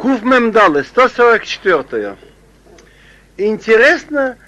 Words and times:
Кув 0.00 0.22
Мемдалы, 0.22 0.82
144. 0.82 2.16
Интересно, 3.36 4.38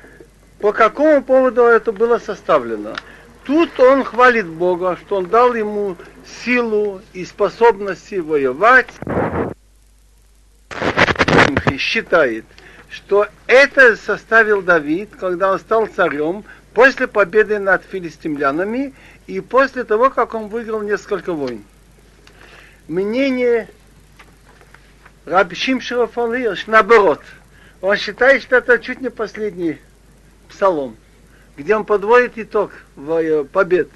по 0.60 0.72
какому 0.72 1.22
поводу 1.22 1.64
это 1.64 1.92
было 1.92 2.18
составлено. 2.18 2.96
Тут 3.44 3.78
он 3.78 4.02
хвалит 4.02 4.46
Бога, 4.46 4.96
что 4.96 5.16
он 5.16 5.26
дал 5.26 5.54
ему 5.54 5.98
силу 6.42 7.02
и 7.12 7.26
способности 7.26 8.14
воевать. 8.14 8.88
Считает, 11.76 12.46
что 12.88 13.26
это 13.46 13.96
составил 13.96 14.62
Давид, 14.62 15.10
когда 15.20 15.52
он 15.52 15.58
стал 15.58 15.86
царем, 15.86 16.44
после 16.72 17.06
победы 17.06 17.58
над 17.58 17.84
филистимлянами 17.84 18.94
и 19.26 19.40
после 19.40 19.84
того, 19.84 20.08
как 20.08 20.32
он 20.32 20.48
выиграл 20.48 20.80
несколько 20.80 21.34
войн. 21.34 21.62
Мнение 22.88 23.68
Рабишим 25.25 25.81
Шарафалыш, 25.81 26.67
наоборот, 26.67 27.21
он 27.81 27.97
считает, 27.97 28.41
что 28.41 28.55
это 28.57 28.79
чуть 28.79 29.01
не 29.01 29.09
последний 29.09 29.77
псалом, 30.49 30.95
где 31.57 31.75
он 31.75 31.85
подводит 31.85 32.37
итог 32.37 32.71
побед. 33.51 33.89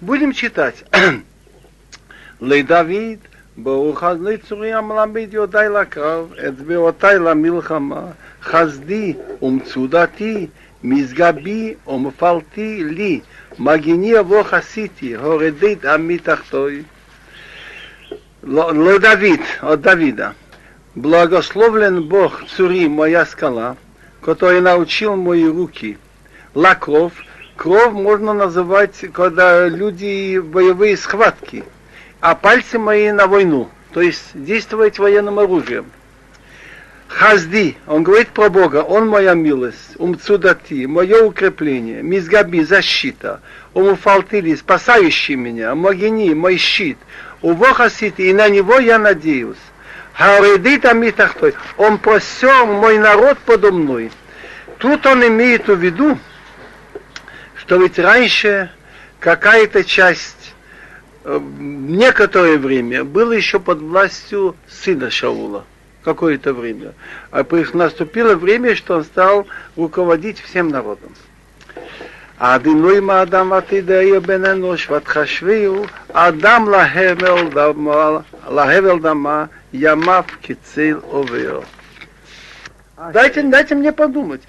Будем 0.00 0.32
читать. 0.32 0.84
Лей 2.40 2.62
Давид, 2.62 3.20
ברוך 3.56 4.02
לי 4.02 4.38
צורי 4.38 4.72
המלמד 4.72 5.32
יודעי 5.32 5.68
לקרב, 5.68 6.32
אצבעותיי 6.48 7.18
למלחמה, 7.18 8.06
חסדי 8.42 9.14
ומצודתי, 9.42 10.46
משגבי 10.84 11.74
ומפלתי 11.86 12.84
לי, 12.84 13.20
מגיני 13.58 14.18
אבוך 14.18 14.54
עשיתי, 14.54 15.16
הורדית 15.16 15.84
עמי 15.84 16.18
תחתוי. 16.18 16.82
Давид, 18.45 19.41
от 19.61 19.81
Давида. 19.81 20.35
Благословлен 20.93 22.03
Бог 22.03 22.45
цури 22.47 22.87
моя 22.87 23.25
скала, 23.25 23.75
который 24.21 24.61
научил 24.61 25.15
мои 25.15 25.45
руки. 25.45 25.97
Лакров. 26.53 27.13
Кров 27.57 27.93
можно 27.93 28.33
называть, 28.33 29.05
когда 29.13 29.67
люди 29.69 30.39
боевые 30.39 30.97
схватки, 30.97 31.63
а 32.19 32.35
пальцы 32.35 32.77
мои 32.77 33.11
на 33.13 33.27
войну, 33.27 33.69
то 33.93 34.01
есть 34.01 34.23
действовать 34.33 34.99
военным 34.99 35.39
оружием. 35.39 35.85
Хазди, 37.07 37.77
он 37.87 38.03
говорит 38.03 38.29
про 38.29 38.49
Бога, 38.49 38.83
он 38.83 39.07
моя 39.07 39.35
милость, 39.35 39.95
умцудати, 39.97 40.85
мое 40.85 41.23
укрепление, 41.23 42.03
мизгаби, 42.03 42.61
защита, 42.65 43.39
умуфалтили, 43.73 44.53
спасающий 44.55 45.35
меня, 45.35 45.75
могини, 45.75 46.33
мой 46.33 46.57
щит, 46.57 46.97
увохасити, 47.45 48.23
и 48.23 48.33
на 48.33 48.49
него 48.49 48.79
я 48.79 48.97
надеюсь. 48.97 49.57
Харедит 50.13 50.85
амитахтой, 50.85 51.53
он 51.77 51.99
просел 51.99 52.65
мой 52.65 52.97
народ 52.97 53.37
подо 53.45 53.71
мной. 53.71 54.11
Тут 54.79 55.05
он 55.05 55.23
имеет 55.27 55.67
в 55.67 55.75
виду, 55.75 56.17
что 57.55 57.77
ведь 57.77 57.99
раньше 57.99 58.71
какая-то 59.19 59.83
часть, 59.83 60.55
э, 61.23 61.39
некоторое 61.39 62.57
время, 62.57 63.03
было 63.03 63.33
еще 63.33 63.59
под 63.59 63.79
властью 63.79 64.55
сына 64.67 65.11
Шаула 65.11 65.65
какое-то 66.03 66.53
время. 66.53 66.93
А 67.29 67.45
наступило 67.73 68.35
время, 68.35 68.75
что 68.75 68.95
он 68.97 69.03
стал 69.03 69.47
руководить 69.75 70.39
всем 70.39 70.69
народом. 70.69 71.13
אדינוי 72.38 73.00
מאדם 73.00 73.52
עתידי 73.52 74.12
בן 74.26 74.44
אנוש 74.44 74.90
ותחשביהו 74.90 75.86
אדם 76.12 76.70
להבל 76.70 77.48
דמה, 77.48 78.18
להבל 78.50 78.98
דמה 78.98 79.44
ימיו 79.72 80.24
כציל 80.42 80.96
עובר. 81.02 81.60
Дайте, 83.12 83.42
дайте 83.42 83.74
мне 83.74 83.92
подумать. 83.92 84.42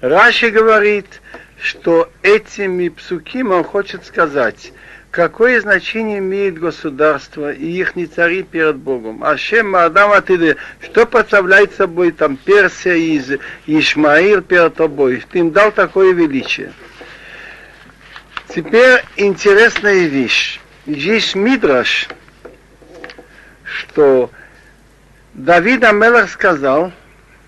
Раши 0.00 0.48
говорит, 0.48 1.20
что 1.60 2.10
этими 2.22 2.88
псуким 2.88 3.52
он 3.52 3.62
хочет 3.62 4.06
сказать, 4.06 4.72
какое 5.15 5.61
значение 5.61 6.19
имеет 6.19 6.59
государство 6.59 7.49
и 7.53 7.65
их 7.65 7.93
цари 8.13 8.43
перед 8.43 8.75
Богом. 8.75 9.23
Ашем 9.23 9.73
Адам 9.73 10.11
Атиды, 10.11 10.57
что 10.81 11.05
представляет 11.05 11.73
собой 11.73 12.11
там 12.11 12.35
Персия 12.35 12.95
и 12.95 13.39
Ишмаил 13.65 14.41
перед 14.41 14.75
тобой, 14.75 15.23
ты 15.31 15.39
им 15.39 15.51
дал 15.51 15.71
такое 15.71 16.11
величие. 16.13 16.73
Теперь 18.49 19.05
интересная 19.15 20.05
вещь. 20.05 20.59
Есть 20.85 21.33
Мидраш, 21.33 22.09
что 23.63 24.29
Давид 25.33 25.81
המלך 25.85 26.29
сказал, 26.29 26.91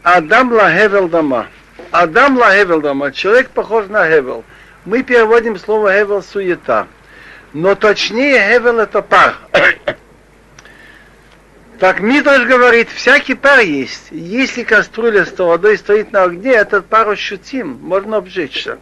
אדם 0.03 0.53
להבל 0.53 1.09
דמה. 1.09 1.47
אדם 1.91 2.37
להבל 2.37 2.79
דמה. 2.79 3.11
Человек 3.11 3.49
похож 3.49 3.87
на 3.87 4.05
הבל. 4.05 4.45
Мы 4.85 5.03
переводим 5.03 5.59
слово 5.59 5.91
הבל 5.91 6.23
суета 6.23 6.87
но 7.53 7.75
точнее 7.75 8.39
הבל 8.39 8.79
это 8.79 9.01
пар. 9.01 9.35
Так 11.79 11.99
Мидраш 11.99 12.47
говорит, 12.47 12.89
всякий 12.89 13.35
пар 13.35 13.59
есть. 13.59 14.07
Если 14.09 14.63
кастрюля 14.63 15.25
с 15.25 15.37
водой 15.37 15.77
стоит 15.77 16.11
на 16.11 16.23
огне, 16.23 16.51
этот 16.51 16.87
пар 16.87 17.07
ощутим, 17.09 17.79
можно 17.81 18.17
обжечься. 18.17 18.79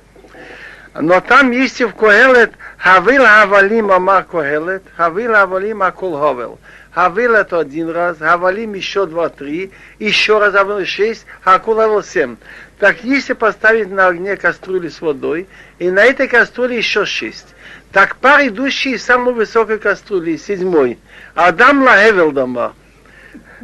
Но 0.97 1.19
там 1.19 1.51
есть 1.51 1.81
в 1.81 1.91
Когелет 1.91 2.53
Хавил 2.77 3.25
Хавалим 3.25 3.91
Амар 3.91 4.23
Когелет, 4.23 4.83
Хавил 4.95 5.33
Хавалим 5.33 5.83
Акул 5.83 6.17
Хавел. 6.17 6.57
Хавил 6.91 7.35
это 7.35 7.59
один 7.59 7.89
раз, 7.89 8.19
Хавалим 8.19 8.73
еще 8.75 9.05
два-три, 9.05 9.71
еще 9.99 10.39
раз 10.39 10.53
Хавил 10.53 10.85
шесть, 10.85 11.25
Акул 11.43 11.75
Хавел 11.75 12.01
семь. 12.01 12.37
Так 12.79 13.03
если 13.03 13.33
поставить 13.33 13.91
на 13.91 14.07
огне 14.07 14.37
кастрюлю 14.37 14.89
с 14.89 15.01
водой, 15.01 15.47
и 15.79 15.91
на 15.91 16.05
этой 16.05 16.29
кастрюле 16.29 16.77
еще 16.77 17.03
шесть. 17.05 17.47
Так 17.95 18.17
пар, 18.17 18.45
идущий 18.47 18.95
из 18.95 19.05
самой 19.05 19.33
высокой 19.33 19.79
кастрюли, 19.79 20.35
седьмой. 20.35 20.99
אדם 21.33 21.81
להבל 21.81 22.33
דמה. 22.33 22.73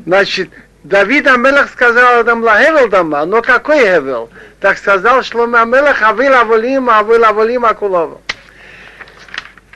Значит, 0.05 0.49
Давид 0.85 1.27
המלך 1.27 1.69
сказал 1.69 2.21
אדם 2.21 2.41
להבל 2.41 2.87
דמה, 2.87 3.25
но 3.25 3.41
какой 3.41 3.79
הבל? 3.79 4.29
Так 4.61 4.77
сказал 4.77 5.21
Шломо 5.21 5.63
המלך, 5.63 6.01
הבל 6.01 6.33
הבלים, 6.33 6.89
הבל 6.89 7.25
הבלים 7.25 7.65
הכל 7.65 7.93
הבל. 7.93 8.21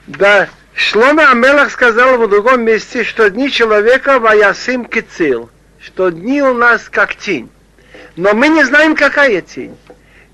Да, 0.06 0.48
Шломо 0.72 1.32
המלך 1.32 1.70
сказал 1.70 2.16
в 2.16 2.26
другом 2.26 2.62
месте, 2.62 3.04
что 3.04 3.28
дни 3.28 3.50
человека 3.50 4.18
ויעשם 4.18 4.86
כצל, 4.86 5.50
что 5.82 6.08
дни 6.08 6.40
у 6.40 6.54
нас 6.54 6.88
как 6.88 7.14
тень. 7.14 7.50
Но 8.16 8.32
мы 8.32 8.48
не 8.48 8.64
знаем, 8.64 8.96
какая 8.96 9.42
тень. 9.42 9.76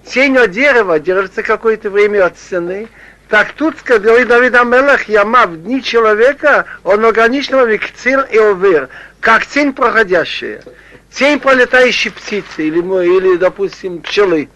Тень 0.05 0.39
от 0.39 0.53
дерева 0.53 1.01
держится 1.01 1.43
какое-то 1.43 1.91
время 1.91 2.27
от 2.27 2.39
стены, 2.39 2.89
так 3.32 3.52
тут 3.54 3.76
говорит 3.84 4.28
Давид 4.28 4.56
Амелах, 4.56 5.10
яма 5.10 5.48
в 5.48 5.62
дни 5.62 5.84
человека, 5.84 6.66
он 6.84 7.04
ограниченного 7.04 7.66
викцил 7.66 8.22
и 8.22 8.38
овер, 8.38 8.90
как 9.20 9.46
тень 9.46 9.74
проходящая. 9.74 10.64
Тень 11.12 11.40
пролетающей 11.40 12.12
птицы 12.12 12.68
или, 12.68 12.80
или 12.80 13.38
допустим, 13.38 14.02
пчелы. 14.02 14.50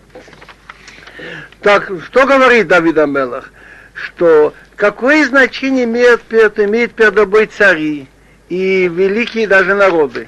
Так, 1.62 1.92
что 2.06 2.26
говорит 2.26 2.68
Давид 2.68 2.98
Амелах? 2.98 3.52
Что 3.94 4.54
какое 4.78 5.26
значение 5.26 5.84
имеет, 5.84 6.22
имеет 6.32 6.94
перед 6.94 7.16
тобой 7.16 7.48
цари 7.48 8.08
и 8.48 8.88
великие 8.88 9.48
даже 9.48 9.76
народы? 9.76 10.28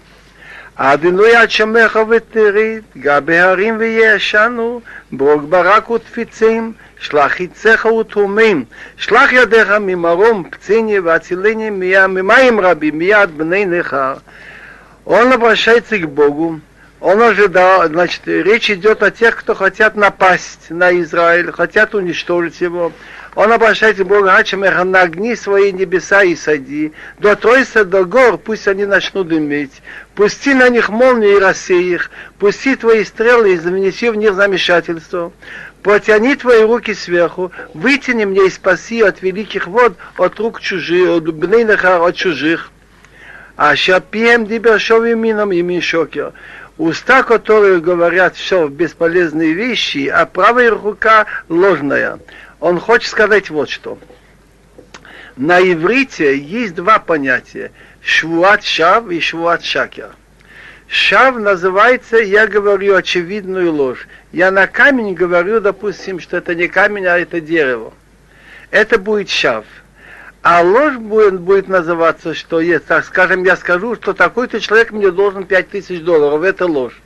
אדינוי 0.75 1.35
עד 1.35 1.51
שמך 1.51 1.99
ותרד, 2.09 2.81
גבי 2.97 3.38
הרים 3.39 3.77
וישנו, 3.79 4.81
ברוג 5.11 5.49
ברק 5.49 5.89
ותפיצים, 5.89 6.73
שלח 6.99 7.31
חיציך 7.31 7.85
ותומים, 7.85 8.66
שלח 8.97 9.31
ידיך 9.31 9.71
ממרום 9.79 10.44
פציני 10.51 11.00
והצילני 11.00 11.69
ממים 11.69 12.59
רבים, 12.59 12.97
מיד 12.97 13.38
בני 13.38 13.65
נכר. 13.65 14.13
Он 15.06 15.33
обращается 15.33 15.97
к 15.97 16.06
Богу, 16.06 16.62
он 17.03 17.21
ожидал, 17.21 17.85
значит, 17.89 18.21
речь 18.25 18.71
идет 18.71 19.03
о 19.03 19.12
тех, 19.12 19.35
кто 19.35 19.53
хотят 19.53 19.97
напасть 19.97 20.69
на 20.69 20.97
Израиль, 21.01 21.51
хотят 21.51 21.94
уничтожить 21.94 22.62
его. 22.62 22.94
Он 23.35 23.51
обращается 23.51 24.06
к 24.06 24.07
Богу, 24.07 24.30
Ачамеха, 24.30 24.85
нагни 24.85 25.35
свои 25.35 25.74
небеса 25.74 26.24
и 26.24 26.33
сади, 26.33 26.94
дотройся 27.19 27.83
до 27.83 28.06
гор, 28.06 28.38
пусть 28.38 28.69
они 28.69 28.85
начнут 28.85 29.33
иметь, 29.33 29.81
пусти 30.15 30.53
на 30.53 30.69
них 30.69 30.88
молнии 30.88 31.35
и 31.35 31.39
рассей 31.39 31.94
их, 31.94 32.09
пусти 32.39 32.77
твои 32.77 33.03
стрелы 33.03 33.56
и 33.56 33.57
занеси 33.57 34.09
в 34.09 34.15
них 34.15 34.33
замешательство, 34.35 35.33
протяни 35.82 36.34
твои 36.36 36.62
руки 36.62 36.94
сверху, 36.94 37.52
вытяни 37.75 38.25
мне 38.25 38.46
и 38.46 38.50
спаси 38.50 39.02
от 39.02 39.22
великих 39.22 39.66
вод, 39.66 39.96
от 40.16 40.38
рук 40.38 40.60
чужих, 40.60 41.08
от 41.08 41.34
бнейнахар, 41.34 42.02
от 42.02 42.16
чужих. 42.16 42.70
А 43.56 43.75
шапием 43.75 44.46
дибершови 44.46 45.14
мином 45.14 45.52
и 45.52 45.62
миншокер. 45.62 46.32
Уста, 46.76 47.25
которые 47.25 47.80
говорят 47.80 48.36
все 48.36 48.69
бесполезные 48.69 49.52
вещи, 49.52 50.06
а 50.06 50.26
правая 50.26 50.70
рука 50.70 51.26
ложная. 51.48 52.20
Он 52.60 52.78
хочет 52.78 53.10
сказать 53.10 53.50
вот 53.50 53.69
что. 53.69 53.98
На 55.36 55.60
иврите 55.60 56.38
есть 56.38 56.74
два 56.74 56.98
понятия. 56.98 57.72
Швуат 58.00 58.64
шав 58.64 59.10
и 59.10 59.20
швуат 59.20 59.64
шакер. 59.64 60.10
Шав 60.88 61.37
называется, 61.37 62.17
я 62.17 62.46
говорю 62.46 62.96
очевидную 62.96 63.70
ложь. 63.70 64.08
Я 64.32 64.50
на 64.50 64.67
камень 64.67 65.12
говорю, 65.12 65.61
допустим, 65.61 66.19
что 66.19 66.38
это 66.38 66.55
не 66.55 66.67
камень, 66.67 67.05
а 67.05 67.19
это 67.19 67.43
дерево. 67.43 67.93
Это 68.70 68.99
будет 68.99 69.29
шав. 69.29 69.67
А 70.40 70.62
ложь 70.62 70.96
будет, 70.96 71.40
будет 71.40 71.69
называться, 71.69 72.32
что 72.32 72.61
есть, 72.61 72.87
так 72.87 73.05
скажем, 73.05 73.44
я 73.44 73.56
скажу, 73.56 73.96
что 73.96 74.14
такой-то 74.14 74.61
человек 74.61 74.90
мне 74.90 75.11
должен 75.11 75.44
5000 75.44 76.00
долларов, 76.00 76.43
это 76.43 76.64
ложь. 76.64 76.99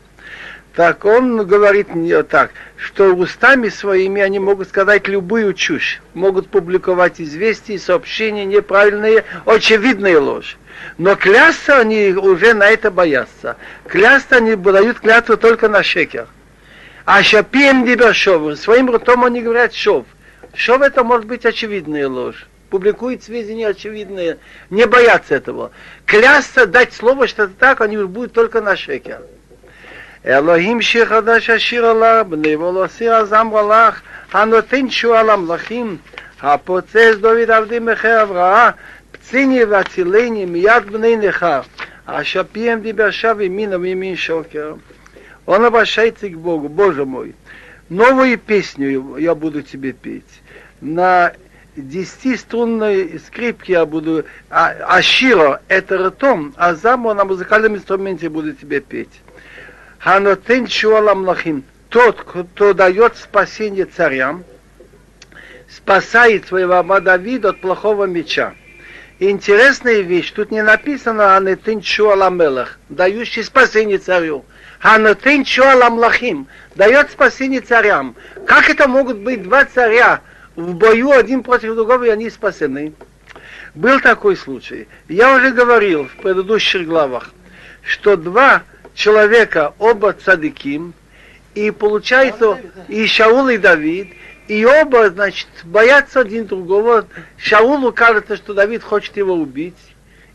Так 0.77 1.05
он 1.05 1.45
говорит 1.45 1.93
мне 1.93 2.23
так, 2.23 2.53
что 2.77 3.13
устами 3.13 3.69
своими 3.69 4.23
они 4.23 4.39
могут 4.39 4.69
сказать 4.69 5.09
любую 5.09 5.55
чушь, 5.55 6.01
могут 6.15 6.49
публиковать 6.49 7.21
известия, 7.21 7.79
сообщения 7.79 8.45
неправильные, 8.45 9.25
очевидные 9.45 10.19
ложь. 10.19 10.57
Но 10.98 11.16
клясться 11.16 11.80
они 11.80 12.10
уже 12.12 12.54
на 12.54 12.68
это 12.68 12.92
боятся. 12.92 13.58
Клясться 13.88 14.38
они 14.38 14.56
дают 14.56 15.00
клятву 15.00 15.38
только 15.38 15.70
на 15.70 15.84
шекер. 15.84 16.28
А 17.06 17.24
шапием 17.24 17.86
дебершов, 17.86 18.58
своим 18.58 18.92
ртом 18.92 19.24
они 19.24 19.42
говорят 19.42 19.74
шов. 19.74 20.06
Шов 20.54 20.82
это 20.82 21.04
может 21.04 21.26
быть 21.26 21.46
очевидная 21.46 22.08
ложь. 22.08 22.48
Публикует 22.70 23.24
сведения 23.24 23.70
очевидные, 23.70 24.40
не 24.70 24.86
боятся 24.86 25.36
этого. 25.36 25.72
Клясться, 26.06 26.66
дать 26.66 26.94
слово, 26.94 27.28
что 27.28 27.44
это 27.44 27.54
так, 27.58 27.82
они 27.82 27.98
будут 27.98 28.34
только 28.34 28.62
на 28.62 28.76
шекер. 28.76 29.22
אלוהים 30.26 30.82
שיר 30.82 31.06
חדש 31.06 31.50
השיר 31.50 31.86
עליו, 31.86 32.26
בנבו 32.30 32.72
לא 32.72 32.88
סיר 32.88 33.16
הזמר 33.16 33.58
הלך, 33.58 34.02
הנותן 34.34 34.88
תשועה 34.88 35.24
למלכים, 35.24 35.98
הפוצץ 36.42 37.16
דוד 37.20 37.52
עבדי 37.52 37.80
מחר 37.80 38.22
אבראה, 38.22 38.70
פציני 39.22 39.64
והצילני 39.64 40.46
מיד 40.46 40.86
בני 40.92 41.16
נכר, 41.16 41.62
אשר 42.06 42.44
פיהם 42.52 42.80
דיבר 42.80 43.12
שב 43.12 43.42
ימינה 43.42 43.78
וימין 43.78 44.16
шокер. 44.16 44.76
Он 45.46 45.64
обращается 45.64 46.30
к 46.30 46.38
Богу, 46.38 46.68
Боже 46.68 47.06
мой, 47.06 47.34
новую 47.90 48.38
песню 48.38 49.18
я 49.18 49.34
буду 49.34 49.62
тебе 49.62 49.94
петь. 49.94 50.42
На 50.82 51.32
десятиструнной 51.78 53.20
скрипке 53.26 53.74
я 53.74 53.86
буду, 53.86 54.26
а, 54.50 54.76
а 54.88 55.02
широ 55.02 55.62
это 55.70 55.98
ртом, 56.08 56.54
а 56.58 56.76
заму 56.76 57.14
на 57.14 57.24
музыкальном 57.24 57.76
инструменте 57.76 58.30
буду 58.30 58.54
тебе 58.54 58.82
петь. 58.82 59.22
Ханотен 60.00 60.68
Шуаламлахим, 60.68 61.64
тот, 61.90 62.22
кто 62.22 62.74
дает 62.74 63.16
спасение 63.16 63.86
царям, 63.86 64.44
спасает 65.70 66.48
своего 66.48 66.74
раба 66.74 67.00
Давида 67.00 67.50
от 67.50 67.62
плохого 67.62 68.06
меча. 68.06 68.54
Интересная 69.19 70.01
вещь, 70.01 70.33
тут 70.33 70.51
не 70.51 70.63
написано 70.63 71.37
Анетин 71.37 71.83
Шуаламелах, 71.83 72.79
дающий 72.89 73.43
спасение 73.43 73.99
царю. 73.99 74.45
Анетин 74.81 75.45
Шуаламлахим, 75.45 76.49
дает 76.75 77.11
спасение 77.11 77.61
царям. 77.61 78.17
Как 78.47 78.69
это 78.69 78.89
могут 78.89 79.19
быть 79.19 79.43
два 79.43 79.65
царя 79.65 80.23
в 80.57 80.75
бою 80.75 81.13
один 81.13 81.43
против 81.43 81.75
другого, 81.75 82.05
и 82.05 82.09
они 82.09 82.31
спасены? 82.31 82.95
Был 83.75 84.01
такой 84.01 84.37
случай. 84.37 84.89
Я 85.09 85.37
уже 85.37 85.53
говорил 85.53 86.07
в 86.07 86.17
предыдущих 86.23 86.87
главах, 86.87 87.31
что 87.83 88.17
два 88.17 88.65
человека, 88.95 89.75
оба 89.79 90.13
цадыким, 90.13 90.95
и 91.55 91.71
получается 91.71 92.59
и 92.89 93.07
Шаул, 93.07 93.49
и 93.49 93.59
Давид, 93.59 94.13
и 94.53 94.67
оба, 94.67 95.09
значит, 95.09 95.49
боятся 95.65 96.21
один 96.21 96.45
другого. 96.47 97.07
Шаулу 97.39 97.91
кажется, 97.91 98.37
что 98.37 98.53
Давид 98.53 98.83
хочет 98.83 99.17
его 99.17 99.33
убить, 99.33 99.79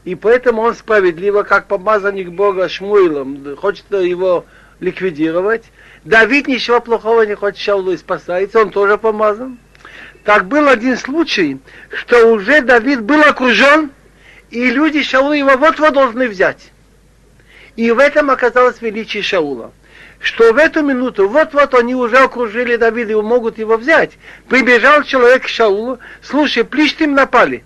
и 0.06 0.16
поэтому 0.16 0.64
он 0.64 0.74
справедливо, 0.74 1.44
как 1.44 1.68
помазанник 1.68 2.30
Бога 2.30 2.68
Шмуилом, 2.68 3.56
хочет 3.58 3.86
его 3.92 4.46
ликвидировать. 4.80 5.66
Давид 6.04 6.48
ничего 6.48 6.82
плохого 6.82 7.28
не 7.28 7.36
хочет 7.36 7.60
Шаулу 7.60 7.92
и 7.92 7.98
спасается, 7.98 8.60
он 8.60 8.72
тоже 8.72 8.98
помазан. 8.98 9.60
Так 10.24 10.48
был 10.48 10.68
один 10.68 10.98
случай, 10.98 11.60
что 11.92 12.34
уже 12.34 12.62
Давид 12.62 13.04
был 13.04 13.22
окружен, 13.22 13.92
и 14.50 14.72
люди 14.72 15.04
Шаула 15.04 15.34
его 15.34 15.58
вот-вот 15.58 15.94
должны 15.94 16.28
взять. 16.28 16.72
И 17.76 17.92
в 17.92 18.00
этом 18.00 18.32
оказалось 18.32 18.82
величие 18.82 19.22
Шаула. 19.22 19.72
Что 20.20 20.52
в 20.52 20.58
эту 20.58 20.82
минуту, 20.82 21.30
вот-вот 21.30 21.74
они 21.76 21.94
уже 21.96 22.18
окружили 22.18 22.76
Давида 22.76 23.14
и 23.14 23.16
могут 23.16 23.58
его 23.58 23.78
взять. 23.78 24.12
Прибежал 24.50 25.04
человек 25.04 25.44
к 25.44 25.48
Шаулу, 25.48 26.00
слушай, 26.22 26.64
плештим 26.64 27.14
напали. 27.14 27.64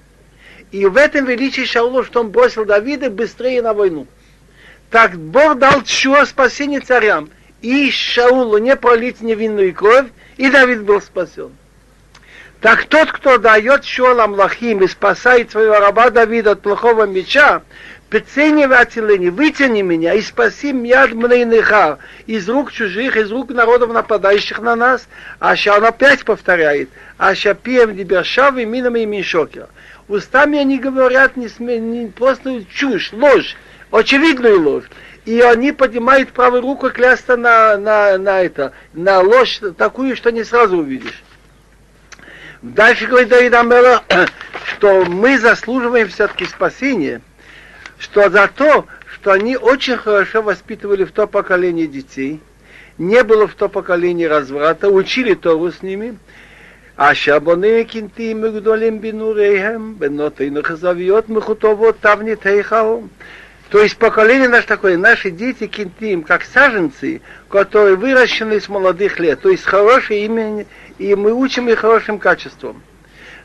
И 0.72 0.86
в 0.86 0.98
этом 0.98 1.26
величие 1.26 1.66
Шаула, 1.66 2.04
что 2.04 2.22
он 2.22 2.30
бросил 2.30 2.66
Давида 2.66 3.10
быстрее 3.10 3.62
на 3.62 3.74
войну. 3.74 4.08
Так 4.90 5.18
Бог 5.18 5.58
дал 5.58 5.82
чудо 5.84 6.26
спасение 6.26 6.82
царям. 6.82 7.30
И 7.62 7.92
Шаулу 7.92 8.58
не 8.58 8.76
пролить 8.76 9.22
невинную 9.22 9.74
кровь, 9.74 10.08
и 10.38 10.50
Давид 10.50 10.84
был 10.84 11.02
спасен. 11.02 11.52
Так 12.62 12.86
тот, 12.86 13.12
кто 13.12 13.40
дает 13.40 13.86
Шуалам 13.86 14.34
Лахим 14.34 14.84
и 14.84 14.88
спасает 14.88 15.52
своего 15.52 15.80
раба 15.80 16.12
Давида 16.12 16.52
от 16.52 16.62
плохого 16.62 17.06
меча, 17.06 17.64
Пецени 18.12 18.66
ватилени, 18.66 19.30
вытяни 19.30 19.82
меня 19.84 20.14
и 20.14 20.22
спаси 20.22 20.74
мяд 20.74 21.14
мнейныха 21.14 21.98
из 22.28 22.50
рук 22.50 22.74
чужих, 22.74 23.16
из 23.16 23.32
рук 23.32 23.52
народов, 23.52 23.94
нападающих 23.94 24.60
на 24.60 24.76
нас. 24.76 25.08
А 25.40 25.56
он 25.78 25.86
опять 25.86 26.26
повторяет, 26.26 26.90
а 27.18 27.34
пием 27.34 27.96
дебершав 27.96 28.58
и 28.58 28.66
минам 28.66 28.98
и 28.98 29.06
мишокер. 29.06 29.70
Устами 30.10 30.60
они 30.60 30.78
говорят 30.78 31.38
не, 31.38 31.48
сме, 31.48 31.80
не 31.80 32.08
просто 32.08 32.66
чушь, 32.66 33.14
ложь, 33.14 33.56
очевидную 33.92 34.62
ложь. 34.62 34.90
И 35.24 35.40
они 35.40 35.72
поднимают 35.72 36.34
правую 36.34 36.64
руку 36.64 36.90
клясться 36.90 37.38
на, 37.38 37.78
на, 37.78 38.18
на 38.18 38.42
это, 38.42 38.74
на 38.92 39.22
ложь 39.22 39.62
такую, 39.78 40.18
что 40.18 40.34
не 40.34 40.44
сразу 40.44 40.80
увидишь. 40.80 41.24
Дальше 42.62 43.06
говорит 43.06 43.30
Давид 43.30 43.54
Амела, 43.54 44.04
что 44.66 45.06
мы 45.06 45.40
заслуживаем 45.40 46.10
все-таки 46.10 46.44
спасения– 46.44 47.22
что 48.02 48.32
за 48.32 48.48
то, 48.48 48.88
что 49.14 49.32
они 49.32 49.56
очень 49.56 49.96
хорошо 49.96 50.42
воспитывали 50.42 51.04
в 51.04 51.12
то 51.12 51.28
поколение 51.28 51.86
детей, 51.86 52.42
не 52.98 53.24
было 53.24 53.48
в 53.48 53.54
то 53.54 53.70
поколение 53.70 54.28
разврата, 54.28 54.90
учили 54.90 55.36
Тору 55.36 55.72
с 55.72 55.84
ними, 55.84 56.18
а 56.96 57.14
шабоны 57.14 57.84
кинтим 57.84 58.42
гдолим 58.42 58.98
бинурейхем, 58.98 59.94
бенотейну 59.94 60.64
хазавиот 60.64 61.30
мехутовот 61.30 62.00
тавни 62.00 62.34
тейхау. 62.34 63.08
То 63.70 63.80
есть 63.80 63.98
поколение 63.98 64.50
наше 64.50 64.68
такое, 64.68 64.98
наши 64.98 65.30
дети 65.30 65.68
кинтим, 65.68 66.24
как 66.24 66.44
саженцы, 66.44 67.22
которые 67.50 67.96
выращены 67.96 68.60
с 68.60 68.68
молодых 68.68 69.20
лет, 69.20 69.42
то 69.42 69.50
есть 69.50 69.64
хорошее 69.64 70.26
имя, 70.26 70.66
и 70.98 71.14
мы 71.14 71.34
учим 71.34 71.70
их 71.70 71.80
хорошим 71.80 72.18
качеством 72.18 72.82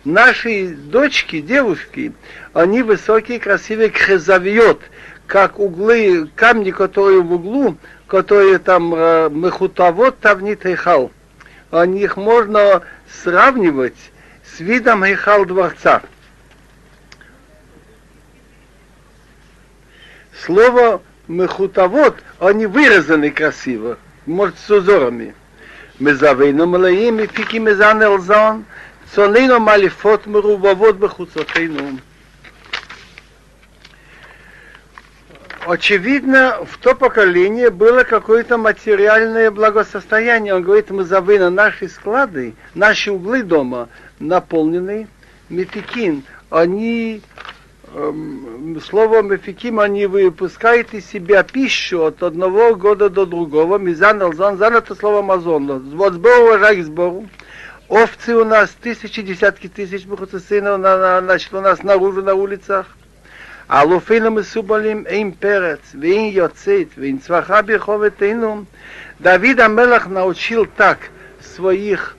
наши 0.07 0.69
дочки, 0.69 1.41
девушки, 1.41 2.13
они 2.55 2.83
высокие, 2.83 3.41
красивые, 3.41 3.91
хезавиот, 3.91 4.81
как 5.27 5.59
углы, 5.59 6.31
камни, 6.35 6.71
которые 6.71 7.21
в 7.21 7.33
углу, 7.33 7.77
которые 8.07 8.59
там 8.59 8.95
э, 8.95 9.29
мехутавод 9.31 10.19
тавнит 10.21 10.65
хал. 10.79 11.11
О 11.71 11.85
них 11.85 12.17
можно 12.17 12.83
сравнивать 13.23 13.97
с 14.45 14.61
видом 14.61 15.05
хал 15.17 15.45
дворца. 15.45 16.03
Слово 20.45 21.03
мехутавод, 21.27 22.23
они 22.39 22.67
вырезаны 22.67 23.31
красиво, 23.33 23.99
может, 24.27 24.57
с 24.59 24.71
узорами. 24.71 25.35
Мезавейну 25.99 26.67
малаим 26.67 27.19
и 27.19 27.27
фики 27.27 27.57
мезан 27.57 28.03
элзон– 28.03 28.65
צוננו 29.14 29.60
מאליפות 29.60 30.28
מרובבות 30.28 31.00
בחוצותינו. 31.00 31.98
Очевидно, 35.66 36.66
в 36.66 36.80
то 36.80 36.96
поколение 36.96 37.70
было 37.70 38.04
какое-то 38.04 38.58
материальное 38.58 39.52
благосостояние. 39.52 40.56
Он 40.56 40.64
говорит, 40.64 40.90
мы 40.90 41.04
завыны 41.04 41.52
наши 41.52 41.88
склады, 41.88 42.56
наши 42.74 43.12
углы 43.12 43.44
дома 43.44 43.88
наполнены. 44.20 45.08
Мефикин, 45.50 46.24
они, 46.50 47.22
эм, 47.94 48.82
слово 48.84 49.22
мефиким, 49.22 49.80
они 49.80 50.08
выпускают 50.08 50.96
из 50.96 51.06
себя 51.06 51.44
пищу 51.44 52.06
от 52.06 52.24
одного 52.24 52.74
года 52.76 53.10
до 53.10 53.28
другого. 53.28 53.78
Мизан, 53.78 54.20
алзан, 54.24 54.58
зан 54.58 54.76
это 54.76 54.96
слово 54.96 55.22
мазон. 55.22 55.68
Вот 55.96 56.14
сбор 56.14 56.40
урожай 56.40 56.78
к 56.78 56.86
сбору. 56.86 57.28
Овцы 57.89 58.35
у 58.35 58.45
нас 58.45 58.71
тысячи, 58.83 59.23
десятки 59.23 59.69
тысяч 59.69 60.07
Бухуцесина 60.07 60.77
на, 60.77 60.99
на, 60.99 61.21
значит, 61.21 61.55
у 61.55 61.61
нас 61.61 61.85
наружу, 61.85 62.21
на 62.21 62.35
улицах. 62.35 62.97
А 63.69 63.85
луфейном 63.85 64.41
и 64.41 64.43
субалим 64.43 65.03
им 65.03 65.33
перец, 65.33 65.81
вин 65.93 66.31
йоцит, 66.31 66.97
вин 66.97 67.21
цваха 67.21 67.63
биховетейну. 67.63 68.67
Давид 69.21 69.61
Амелах 69.61 70.09
научил 70.09 70.67
так 70.67 70.99
своих 71.41 72.17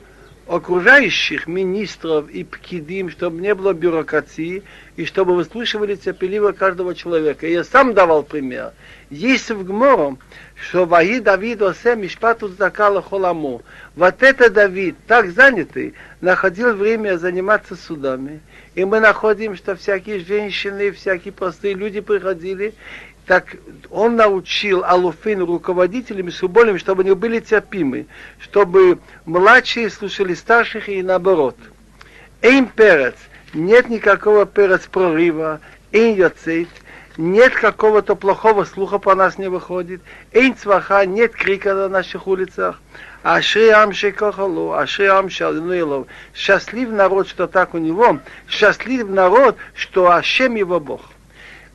окружающих 0.48 1.48
министров 1.48 2.30
и 2.30 2.46
пкидим, 2.46 3.10
чтобы 3.10 3.42
не 3.42 3.54
было 3.54 3.74
бюрократии, 3.74 4.64
и 4.96 5.06
чтобы 5.06 5.36
выслушивали 5.36 5.96
терпеливо 5.96 6.54
каждого 6.54 6.96
человека. 6.96 7.46
Я 7.46 7.66
сам 7.66 7.94
давал 7.94 8.24
пример. 8.24 8.72
Есть 9.10 9.52
в 9.52 9.66
Гмором, 9.66 10.20
что 10.60 10.86
Ваи 10.86 11.20
Давид 11.20 11.62
Осе 11.62 11.96
Мишпату 11.96 12.48
Закала 12.50 13.02
Холаму. 13.02 13.62
Вот 13.96 14.24
это 14.24 14.50
Давид, 14.50 14.96
так 15.08 15.30
занятый, 15.32 15.94
находил 16.20 16.74
время 16.74 17.18
заниматься 17.18 17.76
судами. 17.76 18.42
И 18.76 18.84
мы 18.84 19.00
находим, 19.00 19.56
что 19.56 19.76
всякие 19.76 20.20
женщины, 20.20 20.92
всякие 20.92 21.32
простые 21.32 21.74
люди 21.74 22.02
приходили, 22.02 22.74
так 23.26 23.58
он 23.92 24.16
научил 24.16 24.84
Алуфин 24.84 25.44
руководителями 25.44 26.30
суболем, 26.30 26.80
чтобы 26.80 27.04
они 27.04 27.14
были 27.14 27.40
терпимы, 27.40 28.08
чтобы 28.40 29.00
младшие 29.26 29.90
слушали 29.90 30.34
старших 30.34 30.90
и 30.90 31.04
наоборот. 31.04 31.58
Эйм 32.42 32.68
перец, 32.68 33.16
нет 33.54 33.90
никакого 33.90 34.46
перец 34.46 34.88
прорыва, 34.88 35.60
эйм 35.92 36.16
яцейт, 36.16 36.70
нет 37.18 37.54
какого-то 37.56 38.16
плохого 38.16 38.64
слуха 38.64 39.00
по 39.00 39.16
нас 39.16 39.38
не 39.38 39.50
выходит, 39.50 40.02
эйм 40.32 40.56
цваха, 40.56 41.06
нет 41.06 41.34
крика 41.34 41.74
на 41.74 41.90
наших 41.90 42.28
улицах. 42.28 42.80
Ашри 43.24 43.70
ам 43.70 43.92
шекохалу, 43.92 44.74
ашри 44.74 45.08
ам 45.08 45.30
шалинуилов. 45.30 46.08
Счастлив 46.34 46.90
народ, 46.90 47.28
что 47.28 47.48
так 47.48 47.74
у 47.74 47.78
него, 47.78 48.20
счастлив 48.48 49.10
народ, 49.10 49.58
что 49.74 50.12
Ашем 50.12 50.56
его 50.56 50.80
Бог. 50.80 51.02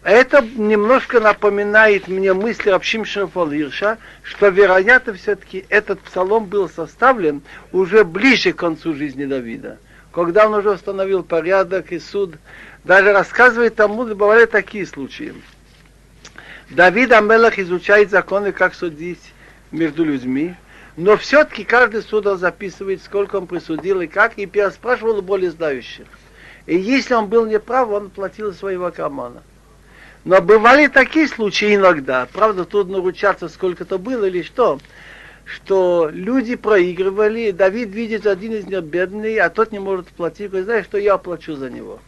Это 0.05 0.45
немножко 0.57 1.21
напоминает 1.21 2.09
мне 2.09 2.33
мысли 2.33 2.71
Рабшимшина 2.71 3.29
Фалирша, 3.29 3.99
что, 4.25 4.49
вероятно, 4.49 5.15
все-таки 5.15 5.65
этот 5.69 6.01
псалом 6.01 6.47
был 6.47 6.69
составлен 6.69 7.43
уже 7.71 8.05
ближе 8.05 8.53
к 8.53 8.57
концу 8.57 8.95
жизни 8.95 9.27
Давида, 9.27 9.79
когда 10.13 10.47
он 10.47 10.55
уже 10.55 10.71
установил 10.71 11.23
порядок 11.23 11.93
и 11.93 12.01
суд. 12.01 12.35
Даже 12.85 13.13
рассказывает 13.13 13.77
тому, 13.77 14.05
бывали 14.15 14.47
такие 14.47 14.87
случаи. 14.87 15.35
Давид 16.69 17.13
Амелах 17.13 17.59
изучает 17.59 18.11
законы, 18.11 18.51
как 18.53 18.75
судить 18.75 19.21
между 19.71 20.05
людьми, 20.05 20.57
но 20.97 21.17
все-таки 21.17 21.65
каждый 21.65 22.03
судор 22.03 22.37
записывает, 22.37 23.03
сколько 23.03 23.37
он 23.37 23.47
присудил 23.47 24.01
и 24.01 24.07
как, 24.07 24.37
и 24.37 24.47
переспрашивал 24.47 25.19
у 25.19 25.23
более 25.23 25.51
знающих. 25.51 26.07
И 26.67 26.77
если 26.77 27.15
он 27.15 27.29
был 27.29 27.47
неправ, 27.47 27.89
он 27.89 28.11
платил 28.11 28.53
своего 28.53 28.91
кармана. 28.91 29.43
Но 30.25 30.41
бывали 30.41 30.87
такие 30.87 31.29
случаи 31.29 31.75
иногда, 31.75 32.29
правда, 32.33 32.65
трудно 32.65 32.99
ручаться, 32.99 33.49
сколько 33.49 33.85
это 33.85 33.99
было 33.99 34.25
или 34.27 34.43
что, 34.43 34.79
что 35.45 36.09
люди 36.13 36.55
проигрывали, 36.55 37.51
Давид 37.51 37.91
видит 37.91 38.27
один 38.27 38.53
из 38.53 38.67
них 38.67 38.83
бедный, 38.83 39.39
а 39.39 39.51
тот 39.51 39.73
не 39.73 39.81
может 39.81 40.09
платить, 40.09 40.49
говорит, 40.49 40.67
знаешь, 40.67 40.85
что 40.85 40.99
я 40.99 41.15
оплачу 41.15 41.55
за 41.55 41.71
него. 41.71 42.01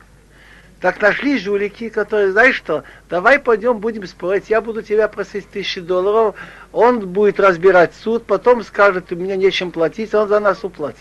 Так 0.85 1.01
нашли 1.01 1.39
жулики, 1.39 1.89
которые, 1.89 2.33
знаешь 2.33 2.57
что, 2.57 2.85
давай 3.09 3.39
пойдем, 3.39 3.79
будем 3.79 4.07
спорить, 4.07 4.51
я 4.51 4.61
буду 4.61 4.83
тебя 4.83 5.09
просить 5.09 5.49
тысячи 5.49 5.81
долларов, 5.81 6.35
он 6.73 7.09
будет 7.09 7.41
разбирать 7.41 7.95
суд, 7.95 8.27
потом 8.27 8.63
скажет, 8.63 9.11
у 9.11 9.17
меня 9.17 9.35
нечем 9.35 9.71
платить, 9.71 10.13
он 10.13 10.29
за 10.29 10.41
нас 10.41 10.63
уплатит. 10.63 10.99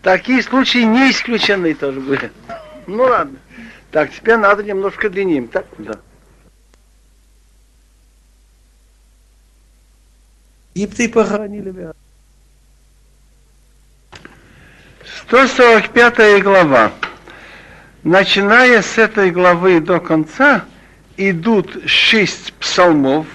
Такие 0.00 0.44
случаи 0.44 0.84
не 0.84 1.10
исключены 1.10 1.74
тоже 1.74 1.98
были. 1.98 2.30
Ну 2.86 3.02
ладно. 3.02 3.40
Так, 3.90 4.12
теперь 4.12 4.36
надо 4.36 4.62
немножко 4.62 5.10
длиннее. 5.10 5.48
Так? 5.48 5.66
Да. 5.78 5.98
Египте 10.74 11.08
похоронили 11.08 11.72
меня. 11.72 11.94
145 15.26 16.44
глава. 16.44 16.92
Начиная 18.04 18.80
с 18.82 18.96
этой 18.96 19.32
главы 19.32 19.80
до 19.80 19.98
конца 19.98 20.64
идут 21.16 21.82
шесть 21.86 22.52
псалмов, 22.54 23.26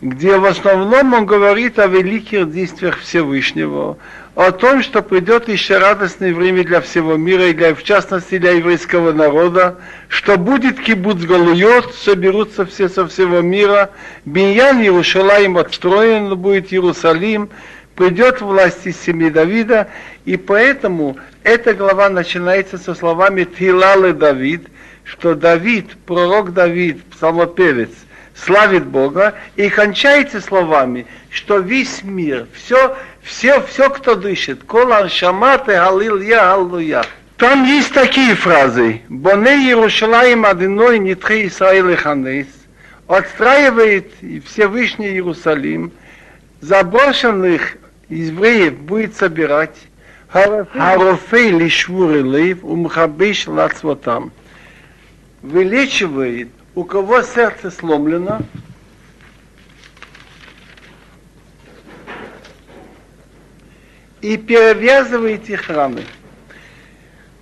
где 0.00 0.38
в 0.38 0.44
основном 0.44 1.14
он 1.14 1.26
говорит 1.26 1.80
о 1.80 1.88
великих 1.88 2.52
действиях 2.52 3.00
Всевышнего, 3.00 3.98
о 4.36 4.52
том, 4.52 4.84
что 4.84 5.02
придет 5.02 5.48
еще 5.48 5.78
радостное 5.78 6.32
время 6.32 6.62
для 6.62 6.80
всего 6.80 7.16
мира 7.16 7.48
и 7.48 7.52
для, 7.52 7.74
в 7.74 7.82
частности 7.82 8.38
для 8.38 8.52
еврейского 8.52 9.12
народа, 9.12 9.78
что 10.06 10.36
будет 10.38 10.78
кибуц 10.78 11.24
Галуйот, 11.24 11.92
соберутся 11.96 12.64
все 12.66 12.88
со 12.88 13.04
всего 13.08 13.40
мира, 13.40 13.90
Биньян 14.24 14.80
Иерушалаим 14.80 15.58
отстроен 15.58 16.36
будет 16.36 16.72
Иерусалим, 16.72 17.50
придет 17.98 18.40
власть 18.40 18.86
из 18.86 18.96
семьи 19.00 19.28
Давида, 19.28 19.88
и 20.24 20.36
поэтому 20.36 21.18
эта 21.42 21.74
глава 21.74 22.08
начинается 22.08 22.78
со 22.78 22.94
словами 22.94 23.42
Тилалы 23.42 24.12
Давид, 24.12 24.68
что 25.02 25.34
Давид, 25.34 25.96
пророк 26.06 26.52
Давид, 26.52 27.02
псалмопевец, 27.06 27.90
славит 28.36 28.86
Бога, 28.86 29.34
и 29.56 29.68
кончается 29.68 30.40
словами, 30.40 31.06
что 31.28 31.58
весь 31.58 32.04
мир, 32.04 32.46
все, 32.52 32.96
все, 33.20 33.60
все, 33.62 33.90
кто 33.90 34.14
дышит, 34.14 34.62
кола 34.62 35.08
шаматы 35.08 35.72
галил 35.72 36.20
я 36.20 36.52
аллуя. 36.52 37.02
Там 37.36 37.64
есть 37.64 37.92
такие 37.92 38.36
фразы. 38.36 39.02
Боне 39.08 39.56
Иерушалаим 39.56 40.46
Адиной 40.46 41.00
Нитхе 41.00 41.48
Исраил 41.48 41.96
Ханес 41.96 42.46
отстраивает 43.08 44.12
Всевышний 44.46 45.08
Иерусалим, 45.08 45.90
заброшенных 46.60 47.76
евреев 48.08 48.78
будет 48.78 49.16
собирать, 49.16 49.76
Харофей 50.28 51.50
лишвуры 51.50 52.22
лейв, 52.22 52.62
умхабиш 52.62 53.46
лацвотам. 53.46 54.30
Вылечивает 55.40 56.48
у 56.74 56.84
кого 56.84 57.22
сердце 57.22 57.70
сломлено, 57.70 58.40
и 64.20 64.36
перевязывает 64.36 65.48
их 65.48 65.70
раны. 65.70 66.02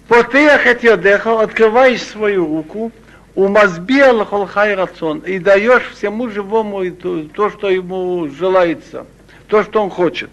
Потеях 0.08 0.66
отъедеха, 0.66 1.40
открываешь 1.40 2.02
свою 2.02 2.46
руку, 2.46 2.92
у 3.34 3.48
мазбия 3.48 4.12
лахолхай 4.12 4.74
рацион, 4.74 5.18
и 5.20 5.38
даешь 5.38 5.90
всему 5.90 6.30
живому 6.30 6.88
то, 6.90 7.50
что 7.50 7.68
ему 7.68 8.28
желается, 8.28 9.06
то, 9.48 9.64
что 9.64 9.82
он 9.82 9.90
хочет. 9.90 10.30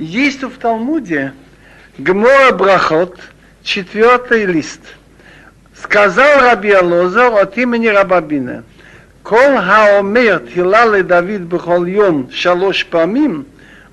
Есть 0.00 0.42
в 0.42 0.56
Талмуде 0.56 1.34
Гмора 1.98 2.52
Брахот, 2.52 3.20
четвертый 3.62 4.46
лист. 4.46 4.80
Сказал 5.74 6.40
Раби 6.40 6.70
Алозер 6.70 7.34
от 7.34 7.58
имени 7.58 7.88
Рабабина, 7.88 8.64
Кол 9.22 9.58
хаомер 9.58 10.38
тилале 10.38 11.02
Давид 11.02 11.42
бхол 11.42 11.84
йом 11.84 12.30
шалош 12.32 12.86
памим, 12.86 13.44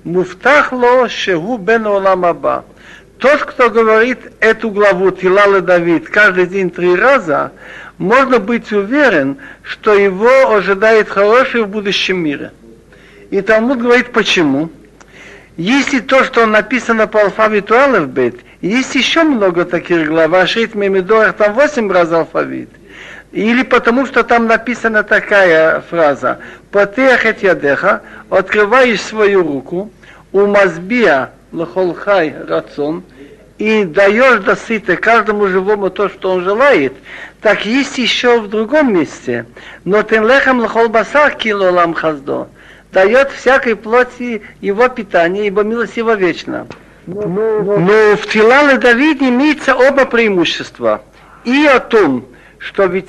муфтах 0.02 0.72
ло 0.72 1.10
шегу 1.10 1.58
бен 1.58 1.86
олам 1.86 2.24
аба. 2.24 2.64
Тот, 3.18 3.42
кто 3.42 3.68
говорит 3.68 4.32
эту 4.40 4.70
главу 4.70 5.10
Тилала 5.10 5.60
Давид 5.60 6.08
каждый 6.08 6.46
день 6.46 6.70
три 6.70 6.96
раза, 6.96 7.52
можно 7.98 8.38
быть 8.38 8.72
уверен, 8.72 9.36
что 9.62 9.92
его 9.92 10.54
ожидает 10.54 11.10
хорошее 11.10 11.64
в 11.64 11.68
будущем 11.68 12.16
мире. 12.16 12.52
И 13.30 13.42
Талмуд 13.42 13.82
говорит, 13.82 14.10
почему? 14.12 14.70
Если 15.58 15.98
то, 15.98 16.22
что 16.22 16.46
написано 16.46 17.08
по 17.08 17.20
алфавиту 17.20 17.76
Алефбет, 17.76 18.36
есть 18.60 18.94
еще 18.94 19.24
много 19.24 19.64
таких 19.64 20.06
глав, 20.06 20.32
Ашрит 20.32 20.76
Мемидорах, 20.76 21.34
там 21.34 21.52
восемь 21.54 21.90
раз 21.90 22.12
алфавит. 22.12 22.70
Или 23.32 23.64
потому, 23.64 24.06
что 24.06 24.22
там 24.22 24.46
написана 24.46 25.02
такая 25.02 25.80
фраза. 25.80 26.38
Потехет 26.70 27.42
ядеха, 27.42 28.02
открываешь 28.30 29.00
свою 29.00 29.42
руку, 29.42 29.90
у 30.30 30.46
мазбия 30.46 31.32
лахолхай 31.50 32.36
рацион, 32.46 33.02
и 33.58 33.82
даешь 33.82 34.44
до 34.44 34.54
сыта 34.54 34.94
каждому 34.94 35.48
живому 35.48 35.90
то, 35.90 36.08
что 36.08 36.30
он 36.30 36.44
желает, 36.44 36.92
так 37.40 37.66
есть 37.66 37.98
еще 37.98 38.40
в 38.40 38.48
другом 38.48 38.94
месте. 38.94 39.44
Но 39.84 40.04
тен 40.04 40.24
лехам 40.24 40.60
лахол 40.60 40.88
басар 40.88 41.34
килолам 41.34 41.94
хаздо 41.94 42.48
дает 42.92 43.30
всякой 43.30 43.76
плоти 43.76 44.42
его 44.60 44.88
питание, 44.88 45.46
ибо 45.46 45.62
милость 45.62 45.96
его 45.96 46.14
вечна. 46.14 46.66
Но 47.06 48.16
в 48.16 48.26
Тилале 48.30 48.76
Давид 48.76 49.22
имеется 49.22 49.74
оба 49.74 50.04
преимущества. 50.04 51.02
И 51.44 51.66
о 51.66 51.80
том, 51.80 52.26
что 52.58 52.84
ведь 52.84 53.08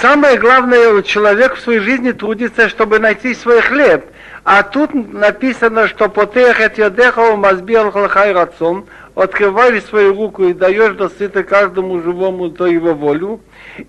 самое 0.00 0.38
главное, 0.38 1.02
человек 1.02 1.56
в 1.56 1.60
своей 1.60 1.80
жизни 1.80 2.12
трудится, 2.12 2.68
чтобы 2.68 2.98
найти 2.98 3.34
свой 3.34 3.60
хлеб. 3.60 4.04
А 4.44 4.62
тут 4.62 4.94
написано, 4.94 5.88
что 5.88 6.08
потех 6.08 6.60
от 6.60 6.78
ядеха 6.78 7.36
мазбил 7.36 7.90
хлахай 7.90 8.32
рацон, 8.32 8.86
открываешь 9.14 9.82
свою 9.84 10.14
руку 10.14 10.44
и 10.44 10.54
даешь 10.54 10.94
до 10.94 11.08
сыта 11.08 11.42
каждому 11.42 12.00
живому 12.00 12.48
до 12.48 12.66
его 12.66 12.94
волю. 12.94 13.40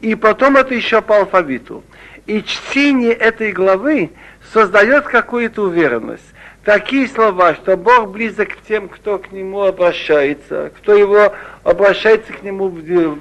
И 0.02 0.16
потом 0.16 0.58
это 0.58 0.74
еще 0.74 1.02
по 1.02 1.18
алфавиту. 1.18 1.84
И 2.26 2.44
чтение 2.44 3.14
этой 3.14 3.52
главы 3.52 4.12
создает 4.54 5.06
какую-то 5.06 5.64
уверенность. 5.64 6.24
такие 6.64 7.08
слова, 7.08 7.56
что 7.56 7.78
Бог 7.78 8.12
близок 8.12 8.50
к 8.50 8.62
тем, 8.68 8.90
кто 8.90 9.18
к 9.18 9.32
Нему 9.32 9.62
обращается, 9.64 10.72
кто 10.78 10.94
его 10.96 11.34
обращается 11.64 12.34
к 12.34 12.44
Нему 12.44 12.72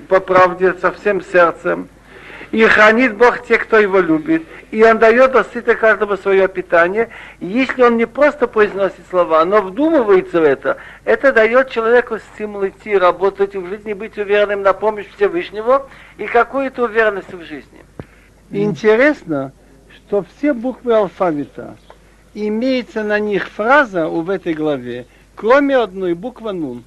по 0.09 0.21
правде 0.21 0.75
со 0.75 0.93
всем 0.93 1.23
сердцем. 1.23 1.89
И 2.51 2.65
хранит 2.65 3.15
Бог 3.17 3.47
тех, 3.47 3.65
кто 3.65 3.79
его 3.79 4.01
любит. 4.01 4.43
И 4.71 4.83
он 4.83 4.99
дает 4.99 5.33
достойно 5.33 5.75
каждому 5.75 6.17
свое 6.17 6.49
питание. 6.49 7.11
И 7.41 7.47
если 7.47 7.83
он 7.83 7.99
не 7.99 8.07
просто 8.07 8.47
произносит 8.47 9.01
слова, 9.11 9.45
но 9.45 9.61
вдумывается 9.61 10.41
в 10.41 10.45
это, 10.45 10.79
это 11.05 11.33
дает 11.33 11.71
человеку 11.71 12.19
стимул 12.19 12.67
идти, 12.67 12.97
работать 12.97 13.55
в 13.55 13.69
жизни, 13.69 13.93
быть 13.93 14.17
уверенным 14.17 14.63
на 14.63 14.73
помощь 14.73 15.07
Всевышнего 15.17 15.89
и 16.17 16.25
какую-то 16.27 16.85
уверенность 16.85 17.33
в 17.33 17.43
жизни. 17.43 17.85
Интересно, 18.51 19.53
что 20.09 20.25
все 20.39 20.55
буквы 20.55 20.95
алфавита, 20.95 21.77
имеется 22.33 23.03
на 23.03 23.19
них 23.19 23.47
фраза 23.47 24.09
в 24.09 24.31
этой 24.31 24.55
главе, 24.55 25.05
кроме 25.37 25.77
одной 25.77 26.15
буквы 26.15 26.53
«нун». 26.53 26.83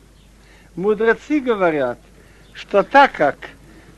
Мудрецы 0.76 1.40
говорят, 1.40 2.00
что 2.54 2.82
так 2.82 3.12
как 3.12 3.36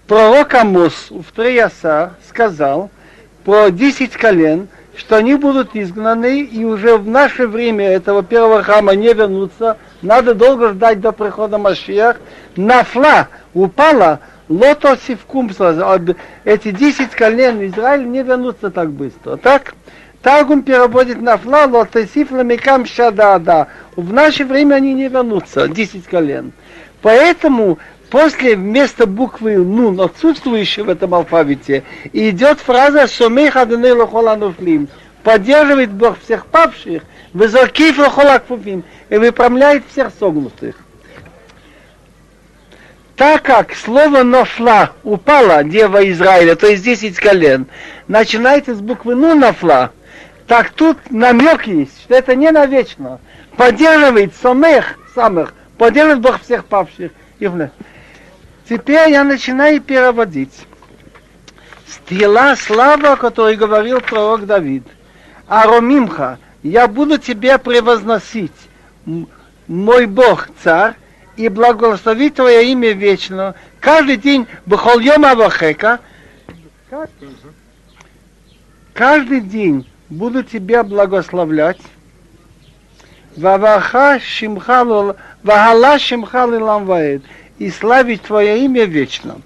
пророк 0.07 0.53
Амос 0.55 1.09
в 1.09 1.23
Треяса 1.31 2.15
сказал 2.27 2.89
про 3.45 3.69
десять 3.69 4.11
колен, 4.11 4.67
что 4.97 5.15
они 5.15 5.35
будут 5.35 5.73
изгнаны, 5.73 6.41
и 6.41 6.65
уже 6.65 6.97
в 6.97 7.07
наше 7.07 7.47
время 7.47 7.87
этого 7.87 8.23
первого 8.23 8.61
храма 8.61 8.93
не 8.93 9.13
вернутся, 9.13 9.77
надо 10.01 10.35
долго 10.35 10.73
ждать 10.73 10.99
до 10.99 11.13
прихода 11.13 11.57
Машиях, 11.57 12.17
нафла 12.57 13.29
упала, 13.53 14.19
лото 14.57 14.95
сивкумса, 14.95 15.99
эти 16.43 16.71
десять 16.71 17.11
колен 17.11 17.65
Израиля 17.67 18.03
не 18.03 18.23
вернутся 18.23 18.69
так 18.69 18.91
быстро. 18.91 19.37
Так? 19.37 19.75
Таргум 20.21 20.63
переводит 20.63 21.21
на 21.21 21.37
фла, 21.37 21.65
лотесиф 21.65 22.31
ламикам 22.31 22.85
шадада. 22.85 23.67
В 23.97 24.13
наше 24.13 24.45
время 24.45 24.75
они 24.75 24.93
не 24.93 25.09
вернутся, 25.09 25.67
десять 25.67 26.05
колен. 26.05 26.53
Поэтому 27.01 27.77
после 28.09 28.55
вместо 28.55 29.05
буквы 29.05 29.57
нун, 29.57 29.99
отсутствующей 29.99 30.83
в 30.83 30.89
этом 30.89 31.13
алфавите, 31.13 31.83
идет 32.13 32.59
фраза 32.59 33.07
«Шомех 33.07 33.57
адоней 33.57 33.91
лохолануфлим». 33.91 34.87
Поддерживает 35.23 35.91
Бог 35.91 36.19
всех 36.19 36.45
павших, 36.45 37.03
вызоркив 37.33 37.97
лохолакфуфим, 37.97 38.83
и 39.09 39.17
выпрямляет 39.17 39.83
всех 39.89 40.11
согнутых. 40.19 40.75
Так 43.15 43.43
как 43.43 43.75
слово 43.75 44.23
«нофла» 44.23 44.93
упала 45.03 45.63
дева 45.63 46.09
Израиля, 46.09 46.55
то 46.55 46.67
есть 46.67 46.83
10 46.83 47.15
колен, 47.19 47.67
начинается 48.07 48.73
с 48.73 48.81
буквы 48.81 49.15
«ну» 49.15 49.35
«нафла», 49.35 49.91
так 50.47 50.71
тут 50.71 50.97
намек 51.09 51.67
есть, 51.67 52.01
что 52.01 52.15
это 52.15 52.35
не 52.35 52.51
навечно. 52.51 53.19
Поддерживает 53.55 54.35
самых, 54.35 54.99
самых, 55.15 55.53
поддерживает 55.77 56.21
Бог 56.21 56.41
всех 56.41 56.65
павших. 56.65 57.11
Теперь 58.67 59.09
я 59.09 59.23
начинаю 59.23 59.81
переводить. 59.81 60.53
Стила 61.87 62.55
слава, 62.55 63.13
о 63.13 63.17
которой 63.17 63.55
говорил 63.55 64.01
пророк 64.01 64.45
Давид. 64.45 64.83
Аромимха, 65.47 66.39
я 66.61 66.87
буду 66.87 67.17
тебя 67.17 67.57
превозносить, 67.57 68.51
мой 69.67 70.05
Бог, 70.07 70.49
царь, 70.63 70.95
и 71.37 71.49
благословить 71.49 72.35
твое 72.35 72.71
имя 72.71 72.91
вечно. 72.91 73.55
Каждый 73.79 74.17
день, 74.17 74.47
Бхольем 74.65 75.25
Авахека, 75.25 75.99
каждый 78.93 79.41
день 79.41 79.89
буду 80.09 80.43
тебя 80.43 80.83
благословлять. 80.83 81.79
Ваваха 83.35 84.19
шимхалу, 84.19 85.15
вахала 85.41 85.97
шимхалу 85.97 86.63
ламваед. 86.63 87.23
И 87.57 87.69
славить 87.71 88.23
твое 88.23 88.65
имя 88.65 88.85
вечно. 88.85 89.37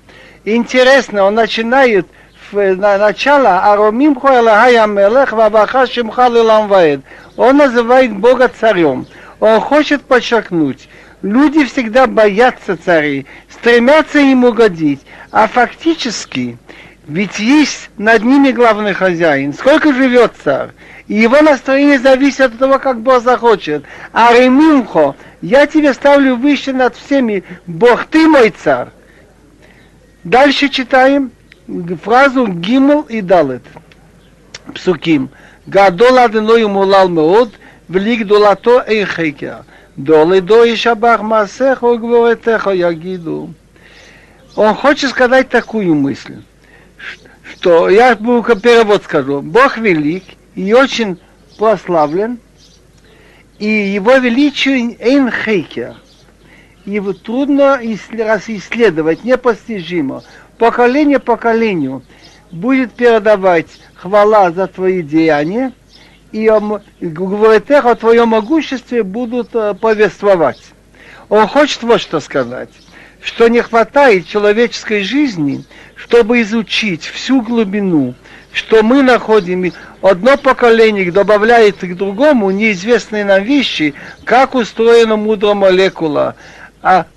Интересно, 0.43 1.23
он 1.25 1.35
начинает 1.35 2.07
на 2.51 2.97
начало 2.97 3.59
Аромим 3.71 4.13
Мелех 4.13 5.33
Ваваха 5.33 5.85
Шимхалу 5.85 6.43
Ламваед. 6.43 7.01
Он 7.35 7.57
называет 7.57 8.15
Бога 8.15 8.47
царем. 8.47 9.05
Он 9.39 9.59
хочет 9.59 10.01
подчеркнуть, 10.03 10.89
люди 11.21 11.65
всегда 11.65 12.07
боятся 12.07 12.77
царей, 12.77 13.25
стремятся 13.49 14.19
им 14.19 14.43
угодить, 14.43 15.01
а 15.31 15.47
фактически 15.47 16.57
ведь 17.07 17.39
есть 17.39 17.89
над 17.97 18.23
ними 18.23 18.51
главный 18.51 18.93
хозяин. 18.93 19.53
Сколько 19.53 19.93
живет 19.93 20.33
царь? 20.43 20.71
И 21.07 21.15
его 21.15 21.41
настроение 21.41 21.99
зависит 21.99 22.41
от 22.41 22.57
того, 22.57 22.79
как 22.79 22.99
Бог 22.99 23.23
захочет. 23.23 23.85
А 24.11 24.33
Ремимхо, 24.33 25.15
я 25.41 25.67
тебя 25.67 25.93
ставлю 25.93 26.35
выше 26.35 26.73
над 26.73 26.97
всеми. 26.97 27.45
Бог, 27.65 28.05
ты 28.05 28.27
мой 28.27 28.49
царь. 28.49 28.89
Дальше 30.25 30.67
читаем 30.67 31.31
фразу 32.03 32.47
Гимл 32.47 33.03
и 33.03 33.21
Далет. 33.21 33.63
Псуким. 34.73 35.29
Гадол 35.65 36.17
аденой 36.17 36.67
мулал 36.67 37.07
меод, 37.07 37.53
велик 37.87 38.27
долато 38.27 38.83
эйхекер. 38.85 39.63
Долы 39.97 40.41
до 40.41 40.63
и 40.63 40.75
шабах 40.75 41.21
масехо 41.21 41.97
гворетехо 41.97 42.71
ягиду. 42.71 43.53
Он 44.55 44.73
хочет 44.73 45.09
сказать 45.09 45.49
такую 45.49 45.93
мысль 45.95 46.37
что 47.57 47.89
я 47.89 48.15
перевод 48.15 49.03
скажу. 49.03 49.41
Бог 49.41 49.77
велик 49.77 50.23
и 50.55 50.73
очень 50.73 51.19
прославлен, 51.57 52.39
и 53.59 53.67
его 53.67 54.17
величие 54.17 54.95
эйн. 54.99 55.31
Его 56.85 57.13
трудно 57.13 57.79
исследовать, 58.57 59.23
непостижимо. 59.23 60.23
Поколение 60.57 61.19
поколению 61.19 62.03
будет 62.51 62.93
передавать 62.93 63.67
хвала 63.95 64.51
за 64.51 64.67
твои 64.67 65.01
деяния, 65.01 65.73
и 66.31 66.49
говорит 67.01 67.71
о 67.71 67.95
твоем 67.95 68.29
могуществе 68.29 69.03
будут 69.03 69.49
э, 69.53 69.73
повествовать. 69.73 70.61
Он 71.29 71.47
хочет 71.47 71.83
вот 71.83 72.01
что 72.01 72.19
сказать, 72.19 72.69
что 73.21 73.47
не 73.47 73.61
хватает 73.61 74.27
человеческой 74.27 75.03
жизни– 75.03 75.63
чтобы 75.97 76.41
изучить 76.41 77.03
всю 77.03 77.41
глубину, 77.41 78.13
что 78.53 78.83
мы 78.83 79.01
находим, 79.01 79.71
одно 80.01 80.37
поколение 80.37 81.11
добавляет 81.11 81.77
к 81.79 81.95
другому 81.95 82.51
неизвестные 82.51 83.25
нам 83.25 83.43
вещи, 83.43 83.93
как 84.23 84.55
устроена 84.55 85.15
мудрая 85.15 85.55
молекула, 85.55 86.35
а 86.81 87.07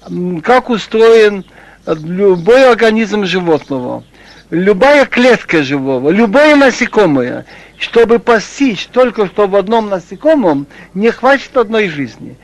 как 0.43 0.71
устроен 0.71 1.45
любой 1.87 2.71
организм 2.71 3.25
животного, 3.25 4.03
любая 4.51 5.07
клетка 5.07 5.63
живого, 5.63 6.11
любое 6.11 6.57
насекомое, 6.57 7.47
чтобы 7.79 8.19
постичь 8.19 8.87
только 8.87 9.27
что 9.27 9.47
в 9.47 9.57
одном 9.57 9.89
насекомом, 9.89 10.67
не 10.95 11.11
хватит 11.11 11.57
одной 11.57 11.89
жизни. 11.89 12.37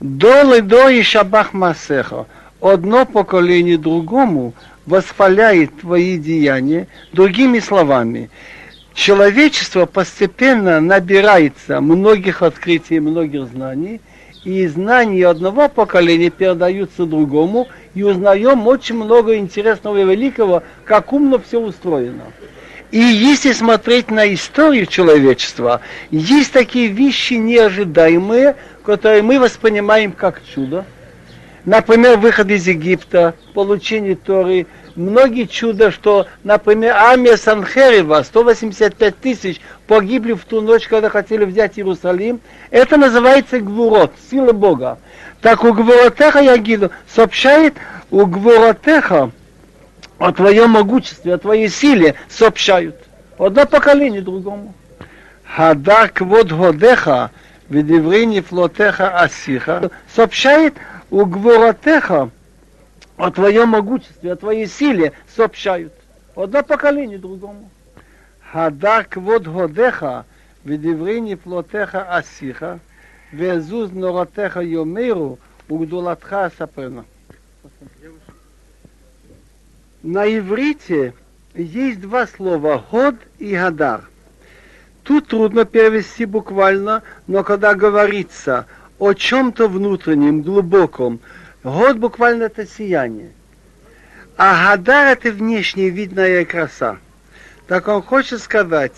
До 0.00 0.88
и 0.88 1.02
шабах 1.02 1.52
масеха. 1.52 2.26
Одно 2.60 3.06
поколение 3.06 3.78
другому 3.78 4.52
восхваляет 4.84 5.80
твои 5.80 6.18
деяния, 6.18 6.88
другими 7.12 7.60
словами, 7.60 8.30
человечество 8.94 9.86
постепенно 9.86 10.80
набирается 10.80 11.80
многих 11.80 12.42
открытий, 12.42 12.98
многих 12.98 13.46
знаний, 13.46 14.00
и 14.44 14.66
знания 14.66 15.26
одного 15.26 15.68
поколения 15.68 16.30
передаются 16.30 17.06
другому, 17.06 17.68
и 17.94 18.02
узнаем 18.02 18.66
очень 18.66 18.96
много 18.96 19.36
интересного 19.36 19.98
и 19.98 20.04
великого, 20.04 20.62
как 20.84 21.12
умно 21.12 21.38
все 21.38 21.60
устроено. 21.60 22.24
И 22.90 22.98
если 22.98 23.52
смотреть 23.52 24.10
на 24.10 24.32
историю 24.32 24.86
человечества, 24.86 25.82
есть 26.10 26.52
такие 26.52 26.88
вещи 26.88 27.34
неожидаемые, 27.34 28.56
которые 28.82 29.22
мы 29.22 29.38
воспринимаем 29.38 30.12
как 30.12 30.40
чудо. 30.54 30.86
Например, 31.66 32.16
выход 32.16 32.50
из 32.50 32.66
Египта, 32.66 33.34
получение 33.52 34.16
Торы, 34.16 34.66
многие 34.98 35.46
чудо, 35.46 35.90
что, 35.90 36.26
например, 36.44 36.94
армия 36.96 37.36
Санхерева, 37.36 38.22
185 38.22 39.18
тысяч, 39.18 39.60
погибли 39.86 40.32
в 40.34 40.44
ту 40.44 40.60
ночь, 40.60 40.86
когда 40.86 41.08
хотели 41.08 41.44
взять 41.44 41.78
Иерусалим. 41.78 42.40
Это 42.70 42.96
называется 42.96 43.60
гвурот, 43.60 44.12
сила 44.30 44.52
Бога. 44.52 44.98
Так 45.40 45.64
у 45.64 45.72
Гвуротеха 45.72 46.40
Ягиду 46.40 46.90
сообщает, 47.08 47.74
у 48.10 48.26
Гвуротеха 48.26 49.30
о 50.18 50.32
твоем 50.32 50.70
могуществе, 50.70 51.34
о 51.34 51.38
твоей 51.38 51.68
силе 51.68 52.16
сообщают. 52.28 52.96
Одно 53.38 53.66
поколение 53.66 54.20
другому. 54.20 54.74
Хадак 55.44 56.20
вот 56.20 56.52
годеха, 56.52 57.30
ведеврини 57.68 58.40
флотеха 58.40 59.20
асиха, 59.20 59.90
сообщает 60.14 60.74
у 61.10 61.24
Гворотеха 61.24 62.30
о 63.17 63.31
твоем 63.31 63.69
могуществе, 63.69 64.31
о 64.31 64.35
твоей 64.35 64.67
силе 64.67 65.13
сообщают. 65.27 65.93
Одно 66.35 66.63
поколение 66.63 67.17
другому. 67.17 67.69
Хадар 68.51 69.05
квод 69.05 69.47
годеха, 69.47 70.23
ודברי 70.65 71.21
נפלותיך 71.21 71.95
אסיך, 71.95 72.65
ועזוז 73.33 73.91
נורתך 73.93 74.59
יאמרו, 74.61 75.37
וגדולתך 75.69 76.33
אספרנה. 76.33 77.03
На 80.03 80.25
иврите 80.25 81.13
есть 81.55 82.01
два 82.01 82.27
слова 82.27 82.83
«год» 82.91 83.15
и 83.39 83.55
«гадар». 83.55 84.09
Тут 85.03 85.27
трудно 85.27 85.63
перевести 85.63 86.25
буквально, 86.25 87.03
но 87.27 87.43
когда 87.43 87.73
говорится 87.73 88.65
о 88.99 89.13
чем-то 89.13 89.67
внутреннем, 89.69 90.41
глубоком, 90.41 91.19
год 91.62 91.96
буквально 91.96 92.44
это 92.44 92.66
сияние. 92.66 93.30
А 94.36 94.76
гадар 94.76 95.08
это 95.08 95.30
внешняя 95.32 95.88
видная 95.88 96.44
краса. 96.44 96.98
Так 97.66 97.88
он 97.88 98.02
хочет 98.02 98.40
сказать, 98.40 98.94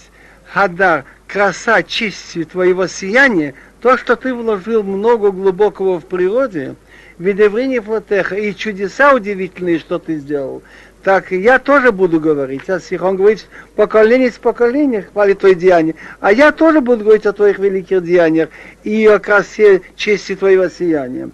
гадар, 0.54 1.04
краса 1.26 1.82
чести 1.82 2.44
твоего 2.44 2.86
сияния, 2.86 3.54
то, 3.80 3.96
что 3.96 4.16
ты 4.16 4.34
вложил 4.34 4.82
много 4.82 5.30
глубокого 5.30 5.98
в 5.98 6.06
природе, 6.06 6.74
видеврение 7.18 7.80
флотеха 7.80 8.36
и 8.36 8.54
чудеса 8.54 9.14
удивительные, 9.14 9.78
что 9.78 9.98
ты 9.98 10.16
сделал, 10.16 10.62
так 11.02 11.32
я 11.32 11.58
тоже 11.58 11.92
буду 11.92 12.20
говорить 12.20 12.68
о 12.68 12.78
сих. 12.78 13.02
Он 13.02 13.16
говорит, 13.16 13.46
поколение 13.74 14.30
с 14.30 14.36
поколения 14.36 15.02
хвалит 15.02 15.38
твои 15.38 15.54
деяния. 15.54 15.94
А 16.20 16.30
я 16.30 16.52
тоже 16.52 16.82
буду 16.82 17.04
говорить 17.04 17.24
о 17.24 17.32
твоих 17.32 17.58
великих 17.58 18.04
деяниях 18.04 18.50
и 18.84 19.06
о 19.06 19.18
красе 19.18 19.80
чести 19.96 20.36
твоего 20.36 20.68
сияния. 20.68 21.30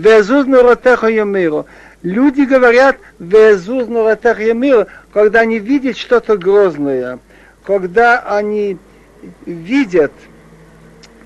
Везуз 0.00 0.46
наротеха 0.46 1.08
ямиру. 1.08 1.66
Люди 2.02 2.42
говорят, 2.42 2.96
везуз 3.18 3.86
наротеха 3.88 4.42
ямиру, 4.42 4.86
когда 5.12 5.40
они 5.40 5.58
видят 5.58 5.98
что-то 5.98 6.38
грозное, 6.38 7.18
когда 7.64 8.20
они 8.20 8.78
видят 9.44 10.12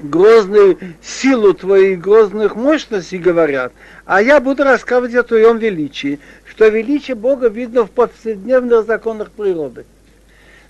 грозную 0.01 0.77
силу 1.01 1.55
твоих 1.55 2.01
грозных 2.01 2.57
мощностей, 2.57 3.19
говорят, 3.19 3.73
а 4.07 4.21
я 4.21 4.41
буду 4.41 4.65
рассказывать 4.65 5.15
о 5.15 5.23
твоем 5.23 5.59
величии 5.59 6.19
что 6.51 6.69
величие 6.69 7.17
Бога 7.17 7.49
видно 7.49 7.85
в 7.85 7.91
повседневных 7.91 8.87
законах 8.87 9.31
природы. 9.31 9.85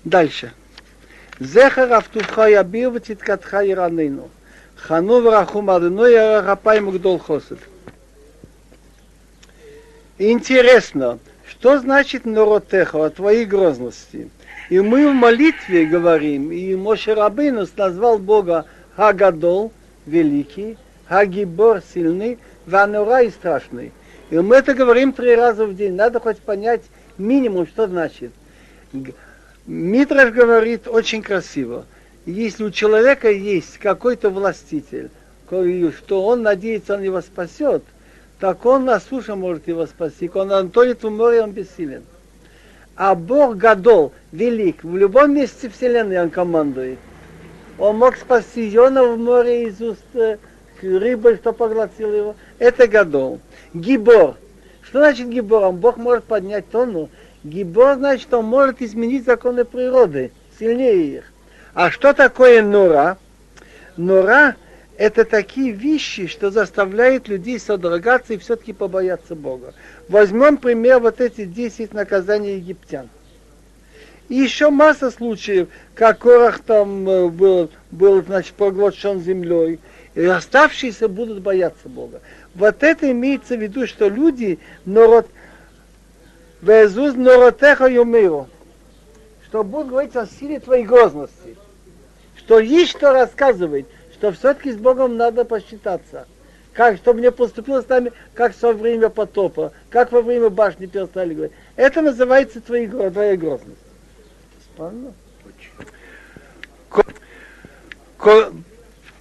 Дальше. 0.04 0.52
Зехар 1.38 1.92
автувха 1.92 2.48
ябир 2.48 2.88
ватиткатха 2.90 3.66
иранину. 3.70 4.30
Хану 4.76 5.20
врахум 5.20 5.68
адыну 5.68 6.06
ярахапай 6.06 6.80
мугдол 6.80 7.18
хосед. 7.18 7.58
Интересно, 10.18 11.18
что 11.48 11.78
значит 11.78 12.24
норотеха, 12.24 13.04
о 13.04 13.10
твоей 13.10 13.44
грозности? 13.44 14.30
И 14.70 14.78
мы 14.78 15.10
в 15.10 15.12
молитве 15.12 15.86
говорим, 15.86 16.52
и 16.52 16.76
Моше 16.76 17.14
Рабинус 17.14 17.72
назвал 17.76 18.18
Бога 18.18 18.64
Хагадол, 18.94 19.72
великий, 20.06 20.78
Хагибор, 21.08 21.82
сильный, 21.92 22.38
Ванура 22.64 23.22
и 23.22 23.30
страшный. 23.30 23.92
И 24.30 24.38
мы 24.38 24.56
это 24.56 24.74
говорим 24.74 25.12
три 25.12 25.34
раза 25.34 25.66
в 25.66 25.74
день. 25.74 25.94
Надо 25.94 26.20
хоть 26.20 26.38
понять 26.38 26.82
минимум, 27.18 27.66
что 27.66 27.88
значит. 27.88 28.30
Митраш 29.66 30.32
говорит 30.32 30.86
очень 30.86 31.22
красиво. 31.22 31.86
Если 32.24 32.62
у 32.62 32.70
человека 32.70 33.30
есть 33.30 33.78
какой-то 33.78 34.30
властитель, 34.30 35.10
что 35.48 36.24
он 36.24 36.42
надеется, 36.42 36.94
он 36.94 37.02
его 37.02 37.20
спасет, 37.20 37.82
так 38.40 38.66
он 38.66 38.84
на 38.84 39.00
суше 39.00 39.34
может 39.34 39.68
его 39.68 39.86
спасти. 39.86 40.30
Он 40.34 40.52
антонит 40.52 41.02
в 41.02 41.10
море, 41.10 41.42
он 41.42 41.52
бессилен. 41.52 42.02
А 42.96 43.14
Бог 43.14 43.56
Гадол, 43.56 44.12
велик, 44.32 44.84
в 44.84 44.96
любом 44.96 45.34
месте 45.34 45.68
Вселенной 45.68 46.20
он 46.20 46.30
командует. 46.30 46.98
Он 47.78 47.96
мог 47.98 48.16
спасти 48.16 48.66
Йона 48.66 49.04
в 49.04 49.18
море 49.18 49.64
из 49.64 49.80
уст 49.80 50.04
э, 50.14 50.38
рыбы, 50.80 51.36
что 51.36 51.52
поглотил 51.52 52.12
его. 52.12 52.36
Это 52.58 52.86
Гадол. 52.86 53.40
Гибор. 53.72 54.36
Что 54.82 54.98
значит 55.00 55.28
гибором? 55.28 55.76
Бог 55.76 55.96
может 55.96 56.24
поднять 56.24 56.70
тонну. 56.70 57.08
Гибор 57.42 57.96
значит, 57.96 58.32
он 58.32 58.44
может 58.44 58.80
изменить 58.80 59.24
законы 59.24 59.64
природы, 59.64 60.30
сильнее 60.58 61.16
их. 61.16 61.24
А 61.72 61.90
что 61.90 62.12
такое 62.12 62.62
нора? 62.62 63.16
Нора– 63.96 64.54
это 64.96 65.24
такие 65.24 65.72
вещи, 65.72 66.26
что 66.26 66.50
заставляют 66.50 67.28
людей 67.28 67.58
содрогаться 67.58 68.34
и 68.34 68.38
все-таки 68.38 68.72
побояться 68.72 69.34
Бога. 69.34 69.74
Возьмем 70.08 70.56
пример 70.56 71.00
вот 71.00 71.20
эти 71.20 71.44
10 71.44 71.92
наказаний 71.92 72.56
египтян. 72.56 73.08
И 74.28 74.36
еще 74.36 74.70
масса 74.70 75.10
случаев, 75.10 75.68
как 75.94 76.20
Корах 76.20 76.60
там 76.60 77.08
э, 77.08 77.28
был, 77.28 77.70
был 77.90 78.22
значит, 78.22 78.54
поглощен 78.54 79.20
землей, 79.20 79.80
и 80.14 80.24
оставшиеся 80.24 81.08
будут 81.08 81.42
бояться 81.42 81.88
Бога. 81.88 82.20
Вот 82.54 82.82
это 82.82 83.10
имеется 83.10 83.56
в 83.56 83.60
виду, 83.60 83.86
что 83.86 84.08
люди 84.08 84.58
норот, 84.86 85.28
везуз 86.62 87.14
норотеха 87.16 87.86
юмиру, 87.86 88.48
что 89.46 89.62
Бог 89.62 89.88
говорит 89.88 90.16
о 90.16 90.26
силе 90.26 90.58
твоей 90.60 90.84
грозности, 90.84 91.56
что 92.36 92.60
есть 92.60 92.92
что 92.92 93.12
рассказывать, 93.12 93.86
что 94.14 94.32
все-таки 94.32 94.72
с 94.72 94.76
Богом 94.76 95.16
надо 95.16 95.44
посчитаться. 95.44 96.26
Как, 96.72 96.96
чтобы 96.96 97.20
не 97.20 97.30
поступило 97.30 97.82
с 97.82 97.88
нами, 97.88 98.12
как 98.34 98.52
во 98.60 98.72
время 98.72 99.08
потопа, 99.08 99.72
как 99.90 100.10
во 100.10 100.22
время 100.22 100.50
башни 100.50 100.86
перестали 100.86 101.34
говорить. 101.34 101.56
Это 101.76 102.02
называется 102.02 102.60
твоя, 102.60 103.10
твоя 103.10 103.36
грозность. 103.36 103.78
Понятно? 104.76 105.12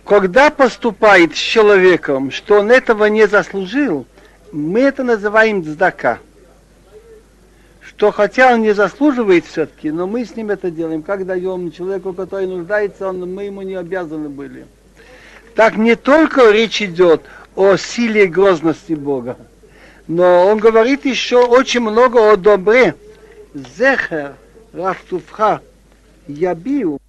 когда 0.06 0.50
поступает 0.50 1.36
с 1.36 1.40
человеком, 1.40 2.32
что 2.32 2.60
он 2.60 2.72
этого 2.72 3.06
не 3.06 3.28
заслужил, 3.28 4.06
мы 4.52 4.82
это 4.82 5.04
называем 5.04 5.62
дздака. 5.62 6.20
Что 7.82 8.12
хотя 8.12 8.54
он 8.54 8.62
не 8.62 8.74
заслуживает 8.74 9.46
все-таки, 9.46 9.92
но 9.92 10.08
мы 10.08 10.26
с 10.26 10.36
ним 10.36 10.50
это 10.50 10.72
делаем. 10.72 11.04
Как 11.04 11.26
даем 11.26 11.72
человеку, 11.72 12.14
который 12.14 12.48
нуждается, 12.48 13.10
он, 13.10 13.34
мы 13.34 13.44
ему 13.44 13.62
не 13.62 13.76
обязаны 13.76 14.30
были. 14.30 14.66
Так 15.56 15.78
не 15.78 15.96
только 15.96 16.50
речь 16.50 16.82
идет 16.82 17.24
о 17.56 17.78
силе 17.78 18.26
и 18.26 18.28
грозности 18.28 18.94
Бога, 18.94 19.38
но 20.08 20.48
он 20.48 20.58
говорит 20.58 21.06
еще 21.06 21.46
очень 21.46 21.82
много 21.82 22.32
о 22.32 22.38
добре. 22.38 22.96
Зехер, 23.54 24.36
Рафтуфха, 24.74 25.62
Ябиу. 26.28 27.00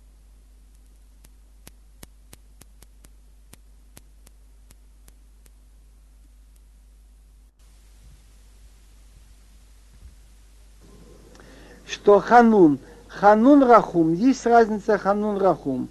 что 11.87 12.21
ханун, 12.21 12.81
ханун 13.09 13.63
рахум, 13.63 14.13
есть 14.13 14.45
разница 14.45 14.99
ханун 14.99 15.39
рахум. 15.39 15.89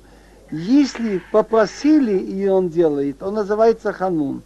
Если 0.54 1.20
попросили, 1.32 2.16
и 2.16 2.48
он 2.48 2.70
делает, 2.70 3.24
он 3.24 3.34
называется 3.34 3.92
ханун. 3.92 4.44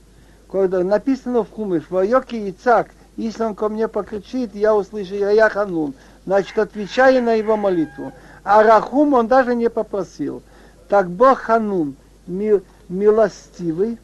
Когда 0.49 0.81
написано 0.81 1.43
в 1.43 1.51
Хумыш, 1.51 1.83
Вайоки 1.89 2.49
Ицак, 2.49 2.91
если 3.17 3.43
он 3.43 3.55
ко 3.55 3.67
мне 3.67 3.89
покричит, 3.89 4.55
я 4.55 4.73
услышу, 4.73 5.15
я, 5.15 5.31
я 5.31 5.49
ханун. 5.49 5.93
Значит, 6.25 6.57
отвечаю 6.59 7.21
на 7.23 7.33
его 7.33 7.57
молитву. 7.57 8.13
А 8.45 8.63
рахум 8.63 9.15
он 9.15 9.27
даже 9.27 9.53
не 9.53 9.69
попросил. 9.69 10.41
Так 10.87 11.09
Бог 11.09 11.39
ханун, 11.39 11.97
мил, 12.25 12.63
милостивый, 12.87 13.97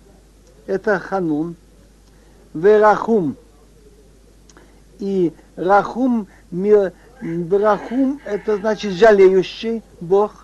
это 0.66 1.00
ханун, 1.00 1.56
верахум. 2.54 3.38
И 5.00 5.32
рахум 5.56 6.28
мил, 6.52 6.92
Брахум– 7.22 8.20
это 8.26 8.58
значит 8.58 8.92
жалеющий 8.92 9.84
Бог. 10.02 10.43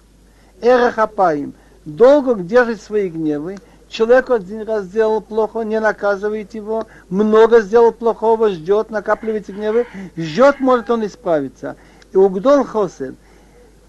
Эрахапаим 0.61 1.53
долго 1.85 2.35
держит 2.35 2.81
свои 2.81 3.09
гневы, 3.09 3.57
человек 3.87 4.29
один 4.29 4.63
раз 4.63 4.85
сделал 4.85 5.21
плохо, 5.21 5.61
не 5.61 5.79
наказывает 5.79 6.53
его, 6.53 6.87
много 7.09 7.61
сделал 7.61 7.91
плохого, 7.91 8.49
ждет, 8.49 8.89
накапливает 8.89 9.47
гневы, 9.47 9.87
ждет, 10.15 10.59
может 10.59 10.89
он 10.89 11.05
исправиться. 11.05 11.75
И 12.11 12.17
Угдон 12.17 12.65
хосен, 12.65 13.17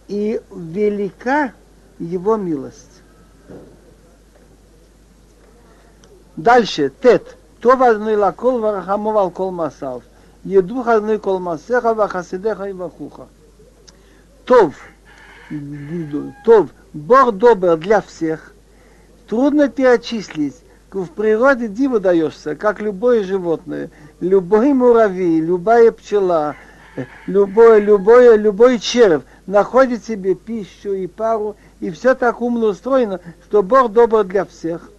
и 0.09 0.41
велика 0.51 1.53
его 1.99 2.37
милость. 2.37 3.03
Дальше, 6.37 6.93
тет. 7.03 7.37
То 7.61 7.77
возной 7.77 8.17
лакол 8.17 8.61
варахамовал 8.61 9.25
алкол 9.25 9.51
масав. 9.51 10.03
Еду 10.45 10.83
хазной 10.83 11.19
кол 11.19 11.39
масеха 11.39 11.93
вахасидеха 11.93 12.65
и 12.65 12.73
вахуха. 12.73 13.29
Тов 14.47 14.75
то 16.45 16.69
Бог 16.93 17.33
добр 17.33 17.77
для 17.77 18.01
всех. 18.01 18.53
Трудно 19.29 19.69
перечислить. 19.69 20.57
В 20.93 21.07
природе 21.07 21.69
диву 21.69 22.01
даешься, 22.01 22.57
как 22.57 22.81
любое 22.81 23.23
животное. 23.23 23.91
Любой 24.21 24.73
муравей, 24.73 25.41
любая 25.41 25.93
пчела, 25.93 26.57
любой, 27.27 27.81
любой, 27.81 28.37
любой 28.37 28.79
червь 28.81 29.23
находит 29.47 30.05
себе 30.05 30.35
пищу 30.35 30.93
и 30.95 31.07
пару, 31.07 31.57
и 31.79 31.91
все 31.91 32.15
так 32.15 32.41
умно 32.41 32.67
устроено, 32.67 33.21
что 33.47 33.63
Бог 33.63 33.93
добр 33.93 34.25
для 34.25 34.45
всех. 34.45 34.91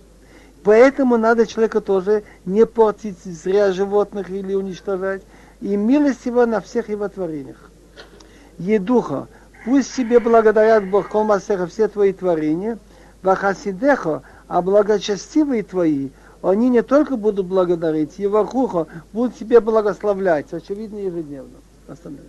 Поэтому 0.63 1.17
надо 1.17 1.45
человека 1.45 1.81
тоже 1.81 2.23
не 2.45 2.65
портить 2.65 3.23
зря 3.23 3.71
животных 3.71 4.29
или 4.29 4.53
уничтожать, 4.53 5.23
и 5.59 5.75
милость 5.75 6.25
его 6.25 6.45
на 6.45 6.61
всех 6.61 6.89
его 6.89 7.07
творениях. 7.09 7.69
Едуха, 8.57 9.27
Пусть 9.63 9.95
тебе 9.95 10.19
благодарят 10.19 10.89
Богом 10.89 11.31
Асеха 11.31 11.67
все 11.67 11.87
твои 11.87 12.13
творения, 12.13 12.79
Вахасидехо, 13.21 14.23
а 14.47 14.61
благочестивые 14.61 15.61
твои, 15.61 16.09
они 16.41 16.69
не 16.69 16.81
только 16.81 17.15
будут 17.15 17.45
благодарить, 17.45 18.19
и 18.19 18.25
Вахухо 18.25 18.87
будут 19.13 19.37
тебе 19.37 19.59
благословлять, 19.59 20.51
очевидно, 20.51 20.97
ежедневно. 20.97 21.57
Остановись. 21.87 22.25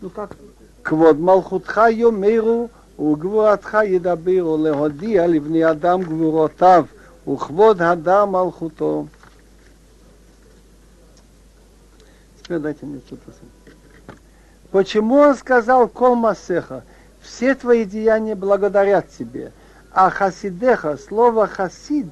Ну 0.00 0.08
как? 0.08 0.36
Квод 0.82 1.18
Малхутха 1.18 1.88
Йомиру, 1.90 2.70
Угвуратха 2.96 3.82
Едабиру, 3.82 4.56
Легодия, 4.56 5.26
Ливни 5.26 5.60
Адам 5.60 6.02
Гвуротав, 6.02 6.88
Ухвод 7.26 7.80
Адам 7.82 8.30
Малхуто. 8.30 9.06
Теперь 12.42 12.58
дайте 12.58 12.86
мне 12.86 13.00
что-то. 13.06 13.32
Почему 14.70 15.16
он 15.16 15.34
сказал 15.34 15.88
Кол 15.88 16.14
Масеха? 16.14 16.84
Все 17.20 17.54
твои 17.54 17.84
деяния 17.84 18.34
благодарят 18.34 19.10
тебе. 19.10 19.52
А 19.92 20.10
хасидеха, 20.10 20.96
слово 20.96 21.46
хасид, 21.48 22.06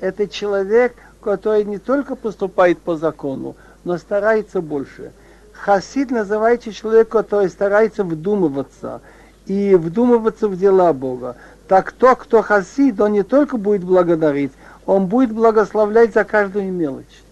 это 0.00 0.26
человек, 0.26 0.94
который 1.22 1.64
не 1.64 1.78
только 1.78 2.16
поступает 2.16 2.78
по 2.80 2.96
закону, 2.96 3.54
но 3.84 3.96
старается 3.96 4.60
больше. 4.60 5.12
Хасид 5.52 6.10
называется 6.10 6.72
человек, 6.72 7.08
который 7.08 7.48
старается 7.48 8.02
вдумываться 8.02 9.00
и 9.46 9.76
вдумываться 9.76 10.48
в 10.48 10.58
дела 10.58 10.92
Бога. 10.92 11.36
Так 11.68 11.92
тот, 11.92 12.18
кто 12.18 12.42
хасид, 12.42 13.00
он 13.00 13.12
не 13.12 13.22
только 13.22 13.56
будет 13.56 13.84
благодарить, 13.84 14.52
он 14.84 15.06
будет 15.06 15.32
благословлять 15.32 16.12
за 16.12 16.24
каждую 16.24 16.72
мелочь. 16.72 17.22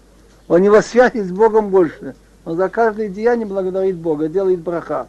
Он 0.47 0.63
его 0.63 0.81
связь 0.81 1.15
с 1.15 1.31
Богом 1.31 1.69
больше. 1.69 2.15
Он 2.49 2.57
за 2.57 2.67
каждое 2.67 3.09
деяние 3.09 3.45
благодарит 3.45 3.97
Бога, 3.97 4.27
делает 4.27 4.61
браха. 4.61 5.05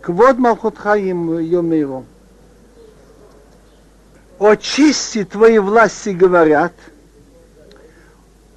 Квод 0.00 0.38
Малхутхаим 0.38 1.38
Йомиру. 1.38 2.04
Очисти 4.40 5.22
твои 5.22 5.60
власти 5.60 6.08
говорят, 6.08 6.72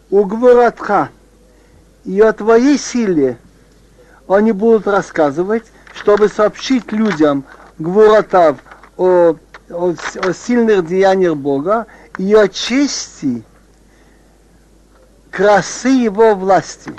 у 0.09 0.23
Гворатха 0.25 1.09
и 2.05 2.19
о 2.19 2.33
твоей 2.33 2.79
силе 2.79 3.37
они 4.27 4.51
будут 4.51 4.87
рассказывать, 4.87 5.65
чтобы 5.93 6.27
сообщить 6.27 6.91
людям 6.91 7.43
Гворатав 7.77 8.57
о, 8.97 9.35
о, 9.69 9.93
о 10.23 10.33
сильных 10.33 10.87
деяниях 10.87 11.37
Бога 11.37 11.85
и 12.17 12.33
о 12.33 12.47
чести, 12.47 13.43
красы 15.29 15.89
его 15.89 16.33
власти. 16.33 16.91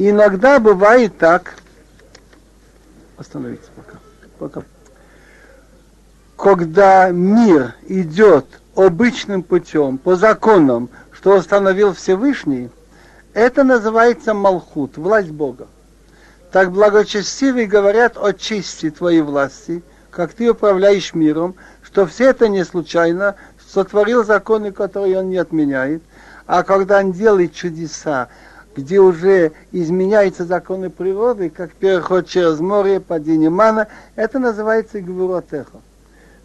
И 0.00 0.08
иногда 0.08 0.58
бывает 0.58 1.18
так, 1.18 1.56
остановитесь 3.18 3.68
пока, 3.76 3.98
пока, 4.38 4.62
когда 6.38 7.10
мир 7.10 7.74
идет 7.86 8.46
обычным 8.74 9.42
путем, 9.42 9.98
по 9.98 10.16
законам, 10.16 10.88
что 11.12 11.36
установил 11.36 11.92
Всевышний, 11.92 12.70
это 13.34 13.62
называется 13.62 14.32
Малхут, 14.32 14.96
власть 14.96 15.32
Бога. 15.32 15.66
Так 16.50 16.72
благочестивые 16.72 17.66
говорят 17.66 18.16
о 18.16 18.32
чести 18.32 18.88
твоей 18.88 19.20
власти, 19.20 19.82
как 20.10 20.32
ты 20.32 20.50
управляешь 20.50 21.12
миром, 21.12 21.56
что 21.82 22.06
все 22.06 22.30
это 22.30 22.48
не 22.48 22.64
случайно, 22.64 23.34
сотворил 23.70 24.24
законы, 24.24 24.72
которые 24.72 25.18
он 25.18 25.28
не 25.28 25.36
отменяет, 25.36 26.02
а 26.46 26.62
когда 26.62 27.00
он 27.00 27.12
делает 27.12 27.52
чудеса, 27.52 28.30
где 28.76 29.00
уже 29.00 29.52
изменяются 29.72 30.44
законы 30.44 30.90
природы, 30.90 31.50
как 31.50 31.72
переход 31.72 32.28
через 32.28 32.60
море, 32.60 33.00
падение 33.00 33.50
мана, 33.50 33.88
это 34.16 34.38
называется 34.38 35.00
гвуротеха. 35.00 35.80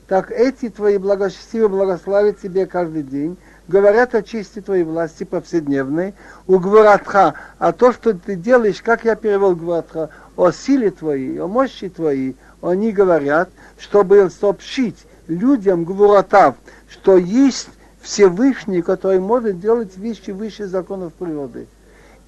Так 0.07 0.31
эти 0.31 0.69
твои 0.69 0.97
благочестивые 0.97 1.69
благословят 1.69 2.39
тебе 2.39 2.65
каждый 2.65 3.03
день, 3.03 3.37
говорят 3.67 4.13
о 4.13 4.21
чести 4.21 4.61
твоей 4.61 4.83
власти 4.83 5.23
повседневной, 5.23 6.13
у 6.45 6.59
Гваратха, 6.59 7.33
а 7.57 7.71
то, 7.71 7.91
что 7.91 8.13
ты 8.13 8.35
делаешь, 8.35 8.81
как 8.83 9.05
я 9.05 9.15
перевел 9.15 9.55
Гваратха, 9.55 10.09
о 10.35 10.51
силе 10.51 10.91
твоей, 10.91 11.39
о 11.39 11.47
мощи 11.47 11.89
твоей, 11.89 12.35
они 12.61 12.91
говорят, 12.91 13.49
чтобы 13.79 14.29
сообщить 14.29 15.05
людям 15.27 15.85
Гвуратав, 15.85 16.55
что 16.87 17.17
есть 17.17 17.69
Всевышний, 18.01 18.83
который 18.83 19.19
может 19.19 19.59
делать 19.59 19.97
вещи 19.97 20.29
выше 20.29 20.67
законов 20.67 21.13
природы. 21.13 21.67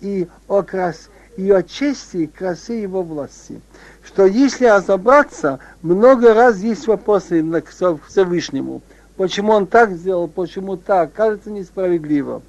И 0.02 0.28
о, 0.48 0.62
крас, 0.64 1.10
и 1.38 1.50
о 1.52 1.64
чести 1.64 2.18
и 2.18 2.28
красе 2.28 2.82
его 2.82 3.04
власти. 3.04 3.62
Что 4.04 4.26
если 4.26 4.66
разобраться, 4.66 5.60
много 5.82 6.34
раз 6.34 6.58
есть 6.58 6.88
вопросы 6.88 7.44
к 7.62 7.72
Всевышнему 8.08 8.82
почему 9.18 9.52
он 9.52 9.68
так 9.68 9.92
сделал, 9.92 10.28
почему 10.28 10.78
так, 10.78 11.12
кажется 11.12 11.52
несправедливо. 11.52 12.42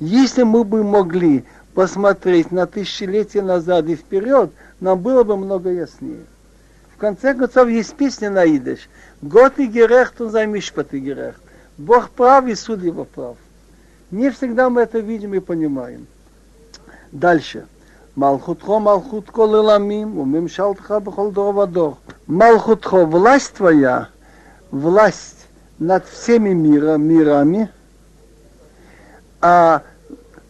Если 0.00 0.42
мы 0.42 0.64
бы 0.64 0.84
могли 0.84 1.44
посмотреть 1.72 2.50
на 2.50 2.66
тысячелетия 2.66 3.42
назад 3.42 3.86
и 3.86 3.96
вперед, 3.96 4.50
нам 4.80 5.00
было 5.00 5.24
бы 5.24 5.36
много 5.36 5.70
яснее. 5.70 6.24
В 6.94 6.98
конце 6.98 7.34
концов, 7.34 7.68
есть 7.68 7.94
песня 7.94 8.30
на 8.30 8.44
идыш. 8.44 8.88
Год 9.22 9.58
и 9.58 9.66
герехт, 9.66 10.20
он 10.20 10.30
займишпат 10.30 10.92
и 10.94 10.98
герехт. 10.98 11.40
Бог 11.78 12.10
прав 12.10 12.46
и 12.46 12.54
суд 12.54 12.82
его 12.82 13.04
прав. 13.04 13.36
Не 14.10 14.30
всегда 14.30 14.70
мы 14.70 14.82
это 14.82 14.98
видим 14.98 15.34
и 15.34 15.40
понимаем. 15.40 16.06
Дальше. 17.16 17.66
Малхутхо, 18.14 18.78
малхут 18.78 19.30
кол 19.30 19.56
иламим, 19.56 20.18
умемшалтха 20.18 21.00
бхол 21.00 21.30
дор. 21.30 21.96
Малхутхо, 22.26 23.06
власть 23.06 23.54
твоя, 23.54 24.08
власть 24.70 25.46
над 25.78 26.04
всеми 26.06 26.50
мира, 26.50 26.96
мирами, 26.96 27.70
а 29.40 29.82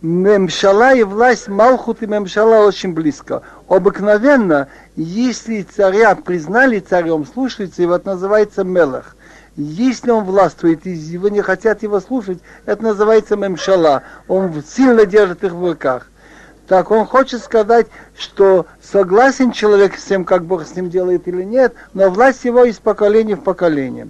мемшала 0.02 0.92
и 0.94 1.05
власть 1.05 1.46
Малхут 1.46 2.02
и 2.02 2.07
мемшала 2.09 2.66
очень 2.66 2.92
близко. 2.92 3.42
Обыкновенно, 3.68 4.66
если 4.96 5.62
царя 5.62 6.16
признали 6.16 6.81
царем, 6.81 7.24
слушается 7.33 7.83
его, 7.83 7.94
это 7.94 8.09
называется 8.09 8.64
мелах. 8.64 9.16
Если 9.55 10.11
он 10.11 10.24
властвует, 10.24 10.85
и 10.85 10.90
его 10.90 11.29
не 11.29 11.42
хотят 11.42 11.85
его 11.85 12.00
слушать, 12.00 12.40
это 12.64 12.83
называется 12.83 13.37
мемшала. 13.37 14.02
Он 14.26 14.52
сильно 14.68 15.07
держит 15.07 15.44
их 15.44 15.52
в 15.52 15.64
руках. 15.64 16.09
Так 16.66 16.90
он 16.90 17.07
хочет 17.07 17.42
сказать, 17.42 17.87
что 18.16 18.66
согласен 18.83 19.52
человек 19.52 19.96
с 19.96 20.05
тем, 20.05 20.24
как 20.24 20.44
Бог 20.44 20.66
с 20.66 20.74
ним 20.74 20.90
делает 20.90 21.29
или 21.29 21.42
нет, 21.42 21.74
но 21.94 22.11
власть 22.11 22.44
его 22.44 22.64
из 22.64 22.79
поколения 22.79 23.37
в 23.37 23.42
поколение 23.42 24.09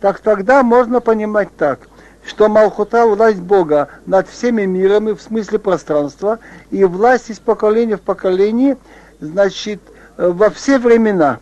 так 0.00 0.20
тогда 0.20 0.62
можно 0.62 1.00
понимать 1.00 1.48
так, 1.56 1.80
что 2.24 2.48
Малхута 2.48 3.06
власть 3.06 3.40
Бога 3.40 3.88
над 4.06 4.28
всеми 4.28 4.62
мирами 4.62 5.12
в 5.12 5.22
смысле 5.22 5.58
пространства 5.58 6.38
и 6.70 6.84
власть 6.84 7.30
из 7.30 7.38
поколения 7.38 7.96
в 7.96 8.02
поколение, 8.02 8.76
значит, 9.20 9.80
э, 10.16 10.28
во 10.28 10.50
все 10.50 10.78
времена. 10.78 11.40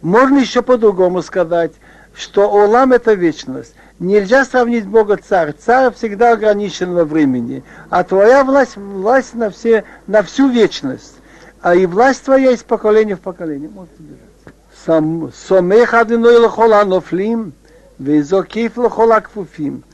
Можно 0.00 0.38
еще 0.38 0.62
по-другому 0.62 1.22
сказать, 1.22 1.72
что 2.18 2.50
Олам 2.50 2.92
это 2.92 3.14
вечность. 3.14 3.74
Нельзя 4.00 4.44
сравнить 4.44 4.86
Бога 4.86 5.16
царь. 5.16 5.52
Царь 5.52 5.92
всегда 5.94 6.32
ограничен 6.32 6.92
во 6.92 7.04
времени, 7.04 7.62
а 7.90 8.04
твоя 8.04 8.44
власть 8.44 8.76
власть 8.76 9.34
на 9.34 9.50
все 9.50 9.84
на 10.06 10.22
всю 10.22 10.48
вечность. 10.48 11.14
А 11.60 11.74
и 11.74 11.86
власть 11.86 12.24
твоя 12.24 12.50
из 12.50 12.62
поколения 12.62 13.16
в 13.16 13.20
поколение. 13.20 13.68
Может 13.68 13.92
убежать. 13.98 14.54
Сам 14.84 15.32
сомех 15.32 15.94
адиной 15.94 16.38
лохола 16.38 16.84
нофлим, 16.84 17.52
везокиф 17.98 18.76
лохола 18.76 19.20
кфуфим. 19.20 19.84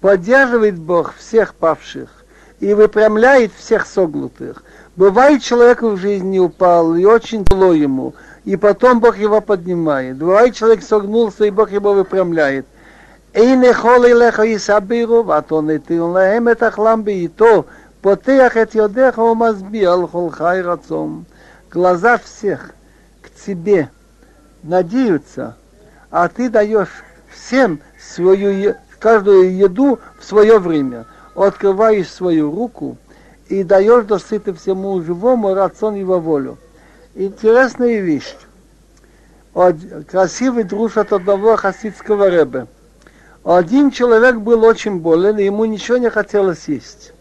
Поддерживает 0.00 0.78
Бог 0.78 1.14
всех 1.14 1.54
павших 1.54 2.24
и 2.58 2.74
выпрямляет 2.74 3.52
всех 3.56 3.86
согнутых. 3.86 4.64
Бывает, 4.94 5.42
человек 5.42 5.82
в 5.82 5.96
жизни 5.96 6.38
упал, 6.38 6.94
и 6.96 7.04
очень 7.04 7.44
зло 7.48 7.72
ему, 7.72 8.14
и 8.44 8.56
потом 8.56 9.00
Бог 9.00 9.16
его 9.18 9.40
поднимает. 9.40 10.16
Бывает, 10.16 10.54
человек 10.54 10.82
согнулся, 10.82 11.44
и 11.44 11.50
Бог 11.50 11.70
его 11.70 11.92
выпрямляет. 11.92 12.66
Эйне 13.32 13.72
холи 13.72 14.12
леха 14.12 14.42
и 14.42 14.58
сабиру, 14.58 15.30
а 15.30 15.42
то 15.42 15.62
не 15.62 15.78
ты 15.78 16.02
лаем 16.02 16.48
это 16.48 16.70
хламби, 16.70 17.12
и 17.12 17.28
то, 17.28 17.66
потеях 18.02 18.56
эт 18.56 18.74
йодеха 18.74 19.20
умазби, 19.20 19.84
алхолхай 19.84 20.60
рацом. 20.60 21.24
Глаза 21.70 22.18
всех 22.18 22.72
к 23.22 23.30
тебе 23.46 23.88
надеются, 24.62 25.56
а 26.10 26.28
ты 26.28 26.50
даешь 26.50 27.04
всем 27.32 27.80
свою, 27.98 28.74
каждую 28.98 29.56
еду 29.56 29.98
в 30.18 30.24
свое 30.24 30.58
время. 30.58 31.06
Открываешь 31.34 32.10
свою 32.10 32.54
руку 32.54 32.98
и 33.48 33.62
даешь 33.62 34.04
досыты 34.04 34.52
всему 34.52 35.00
живому 35.00 35.54
рацион 35.54 35.94
его 35.94 36.20
волю. 36.20 36.58
Интересная 37.14 38.00
вещь. 38.00 38.34
красивый 40.10 40.64
друж 40.64 40.96
от 40.96 41.12
одного 41.12 41.56
хасидского 41.56 42.30
рэба. 42.30 42.68
Один 43.44 43.90
человек 43.90 44.36
был 44.36 44.64
очень 44.64 44.98
болен, 44.98 45.38
и 45.38 45.44
ему 45.44 45.66
ничего 45.66 45.98
не 45.98 46.08
хотелось 46.08 46.68
есть. 46.68 47.12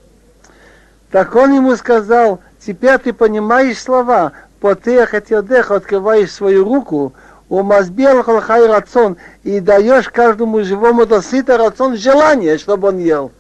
Так 1.12 1.36
он 1.36 1.54
ему 1.54 1.76
сказал, 1.76 2.40
теперь 2.66 3.00
ты 3.00 3.12
понимаешь 3.12 3.80
слова, 3.80 4.32
потех 4.62 5.14
от 5.14 5.30
ядеха, 5.30 5.76
открываешь 5.76 6.32
свою 6.32 6.64
руку, 6.64 7.12
у 7.50 7.62
мазбел 7.62 8.24
хай 8.24 8.66
рацион, 8.66 9.18
и 9.44 9.60
даешь 9.60 10.08
каждому 10.08 10.64
живому 10.64 11.06
досыта 11.06 11.58
рацион 11.58 11.98
желание, 11.98 12.58
чтобы 12.58 12.90
он 12.90 13.00
ел. 13.00 13.32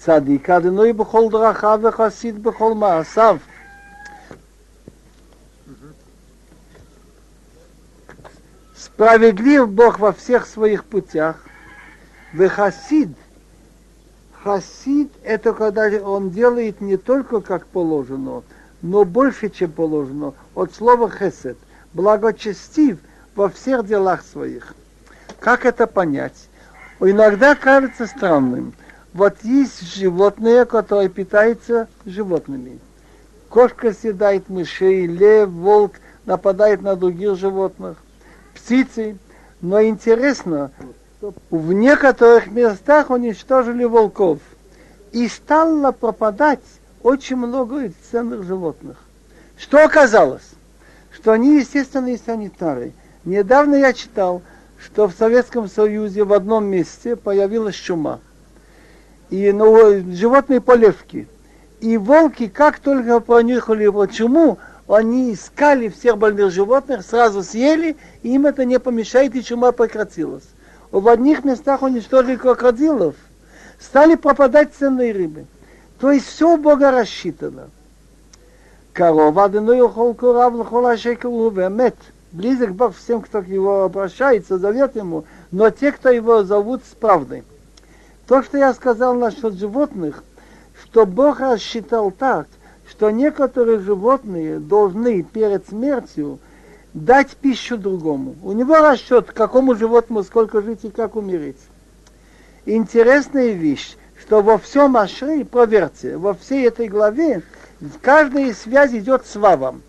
צדיק 0.00 0.50
אדינוי 0.50 0.92
בכל 0.92 1.24
דרכיו 1.30 1.80
וחסיד 1.82 2.42
בכל 2.42 2.74
מעשיו. 2.74 3.36
Справедлив 8.76 9.68
Бог 9.68 9.98
во 9.98 10.12
всех 10.12 10.46
своих 10.46 10.84
путях. 10.84 11.36
Вехасид. 12.32 13.10
Хасид 14.42 15.10
это 15.22 15.52
когда 15.52 15.88
он 16.02 16.30
делает 16.30 16.80
не 16.80 16.96
только 16.96 17.40
как 17.40 17.66
положено, 17.66 18.42
но 18.80 19.04
больше, 19.04 19.50
чем 19.50 19.72
положено. 19.72 20.34
От 20.54 20.74
слова 20.74 21.10
хесед. 21.10 21.58
Благочестив 21.92 22.98
во 23.34 23.48
всех 23.48 23.86
делах 23.86 24.22
своих. 24.22 24.74
Как 25.40 25.66
это 25.66 25.86
понять? 25.86 26.48
Иногда 27.00 27.54
кажется 27.54 28.06
странным. 28.06 28.72
вот 29.13 29.35
есть 29.43 29.93
животные, 29.93 30.65
которые 30.65 31.09
питаются 31.09 31.89
животными. 32.05 32.79
Кошка 33.49 33.91
съедает 33.91 34.47
мышей, 34.47 35.05
лев, 35.05 35.49
волк 35.49 35.95
нападает 36.25 36.81
на 36.81 36.95
других 36.95 37.35
животных, 37.35 37.97
птицы. 38.53 39.17
Но 39.59 39.83
интересно, 39.83 40.71
в 41.49 41.73
некоторых 41.73 42.47
местах 42.47 43.09
уничтожили 43.09 43.83
волков. 43.83 44.39
И 45.11 45.27
стало 45.27 45.91
пропадать 45.91 46.61
очень 47.03 47.35
много 47.35 47.91
ценных 48.11 48.43
животных. 48.43 48.95
Что 49.57 49.83
оказалось? 49.83 50.49
Что 51.11 51.33
они 51.33 51.57
естественные 51.57 52.17
санитары. 52.17 52.93
Недавно 53.25 53.75
я 53.75 53.91
читал, 53.91 54.41
что 54.79 55.07
в 55.07 55.13
Советском 55.13 55.67
Союзе 55.67 56.23
в 56.23 56.31
одном 56.31 56.65
месте 56.65 57.17
появилась 57.17 57.75
чума 57.75 58.21
и 59.31 59.51
ну, 59.51 60.03
животные 60.13 60.61
полевки. 60.61 61.27
И 61.79 61.97
волки, 61.97 62.47
как 62.47 62.79
только 62.79 63.19
понюхали 63.21 63.83
его 63.83 64.05
чуму, 64.05 64.59
они 64.87 65.33
искали 65.33 65.87
всех 65.87 66.17
больных 66.17 66.51
животных, 66.51 67.03
сразу 67.03 67.41
съели, 67.41 67.95
и 68.21 68.35
им 68.35 68.45
это 68.45 68.65
не 68.65 68.79
помешает, 68.79 69.33
и 69.35 69.43
чума 69.43 69.71
прекратилась. 69.71 70.43
В 70.91 71.07
одних 71.07 71.45
местах 71.45 71.81
уничтожили 71.81 72.35
крокодилов, 72.35 73.15
стали 73.79 74.15
пропадать 74.15 74.73
ценные 74.77 75.13
рыбы. 75.13 75.45
То 75.99 76.11
есть 76.11 76.27
все 76.27 76.53
у 76.53 76.57
Бога 76.57 76.91
рассчитано. 76.91 77.69
Корова, 78.91 79.45
адыной 79.45 79.79
ухол 79.79 80.13
курав, 80.13 80.53
лхола 80.53 80.97
шекелу, 80.97 81.49
вемет. 81.49 81.95
Близок 82.33 82.71
Бог 82.71 82.95
всем, 82.95 83.21
кто 83.21 83.41
к 83.41 83.47
него 83.47 83.83
обращается, 83.83 84.57
зовет 84.57 84.95
ему, 84.95 85.25
но 85.51 85.69
те, 85.69 85.91
кто 85.91 86.09
его 86.09 86.43
зовут, 86.43 86.81
с 86.83 86.95
правдой. 86.95 87.43
То, 88.31 88.41
что 88.43 88.57
я 88.57 88.73
сказал 88.73 89.13
насчет 89.15 89.55
животных, 89.55 90.23
что 90.81 91.05
Бог 91.05 91.41
рассчитал 91.41 92.11
так, 92.11 92.47
что 92.89 93.11
некоторые 93.11 93.79
животные 93.79 94.57
должны 94.57 95.21
перед 95.21 95.67
смертью 95.67 96.39
дать 96.93 97.31
пищу 97.35 97.77
другому. 97.77 98.37
У 98.41 98.53
него 98.53 98.77
расчет, 98.77 99.33
какому 99.33 99.75
животному 99.75 100.23
сколько 100.23 100.61
жить 100.61 100.85
и 100.85 100.89
как 100.89 101.17
умереть. 101.17 101.59
Интересная 102.65 103.49
вещь, 103.49 103.97
что 104.17 104.41
во 104.41 104.57
всем 104.57 104.95
Ашри, 104.95 105.43
проверьте, 105.43 106.15
во 106.15 106.33
всей 106.33 106.65
этой 106.65 106.87
главе, 106.87 107.41
каждая 108.01 108.53
связь 108.53 108.93
идет 108.93 109.25
с 109.25 109.35
Вавом. 109.35 109.81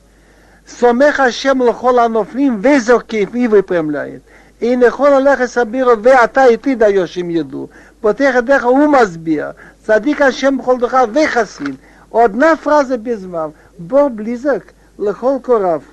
Сомех 0.67 1.21
Ашем 1.21 1.61
лохол 1.61 2.01
анофлим 2.01 2.59
везокив 2.59 3.37
и 3.37 3.47
выпрямляет. 3.47 4.25
И 4.59 4.77
нехол 4.77 5.15
алеха 5.15 5.47
сабиро, 5.47 5.95
ве 5.97 6.13
ата 6.13 6.49
и 6.49 6.57
ты 6.57 6.77
даешь 6.77 7.17
им 7.17 7.29
еду. 7.29 7.71
פותח 8.02 8.36
את 8.40 8.46
דרך 8.46 8.64
הוא 8.64 8.88
מסביר, 8.88 9.46
צדיק 9.86 10.22
השם 10.22 10.58
בכל 10.58 10.80
דרכיו 10.80 11.10
וחסין. 11.14 11.76
Одна 12.12 12.56
фраза 12.56 12.98
без 12.98 13.26
вав. 13.26 13.54
Бог 13.78 14.12
близок 14.14 14.74
лехол 14.98 15.40
корав. 15.40 15.84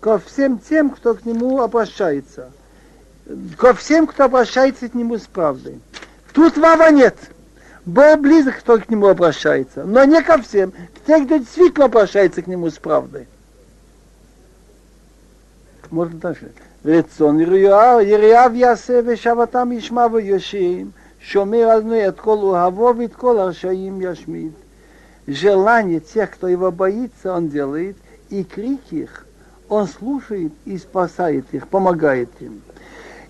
Ко 0.00 0.18
всем 0.18 0.58
тем, 0.58 0.90
кто 0.90 1.14
к 1.14 1.24
нему 1.24 1.60
обращается. 1.60 2.50
Ко 3.56 3.74
всем, 3.74 4.06
кто 4.06 4.24
обращается 4.24 4.88
к 4.88 4.94
нему 4.94 5.18
с 5.18 5.26
правдой. 5.26 5.80
Тут 6.32 6.56
вава 6.56 6.90
нет. 6.90 7.16
Бог 7.84 8.20
близок, 8.20 8.58
кто 8.58 8.78
к 8.78 8.88
нему 8.88 9.08
обращается. 9.08 9.84
Но 9.84 10.04
не 10.04 10.22
ко 10.22 10.40
всем. 10.40 10.70
К 10.70 11.06
тем, 11.06 11.26
кто 11.26 11.38
действительно 11.38 11.86
обращается 11.86 12.42
к 12.42 12.46
нему 12.46 12.70
с 12.70 12.78
правдой. 12.78 13.26
Можно 15.90 16.18
дальше. 16.18 16.52
רצון 16.84 17.40
יריעיו 17.40 18.50
יעשה 18.54 19.00
ושבתם 19.04 19.72
ישמע 19.72 20.06
ויושים 20.12 20.90
Шомер 21.25 21.69
одной 21.69 22.05
от 22.05 22.19
кол 22.19 22.49
угавов 22.49 22.99
и 22.99 23.07
кол 23.07 23.39
аршаим 23.39 24.01
яшмид. 24.01 24.53
Желание 25.25 26.01
тех, 26.01 26.31
кто 26.31 26.49
его 26.49 26.69
боится, 26.69 27.33
он 27.33 27.47
делает, 27.47 27.95
и 28.29 28.43
крик 28.43 28.81
их 28.91 29.25
он 29.69 29.87
слушает 29.87 30.51
и 30.65 30.77
спасает 30.77 31.45
их, 31.53 31.69
помогает 31.69 32.29
им. 32.41 32.61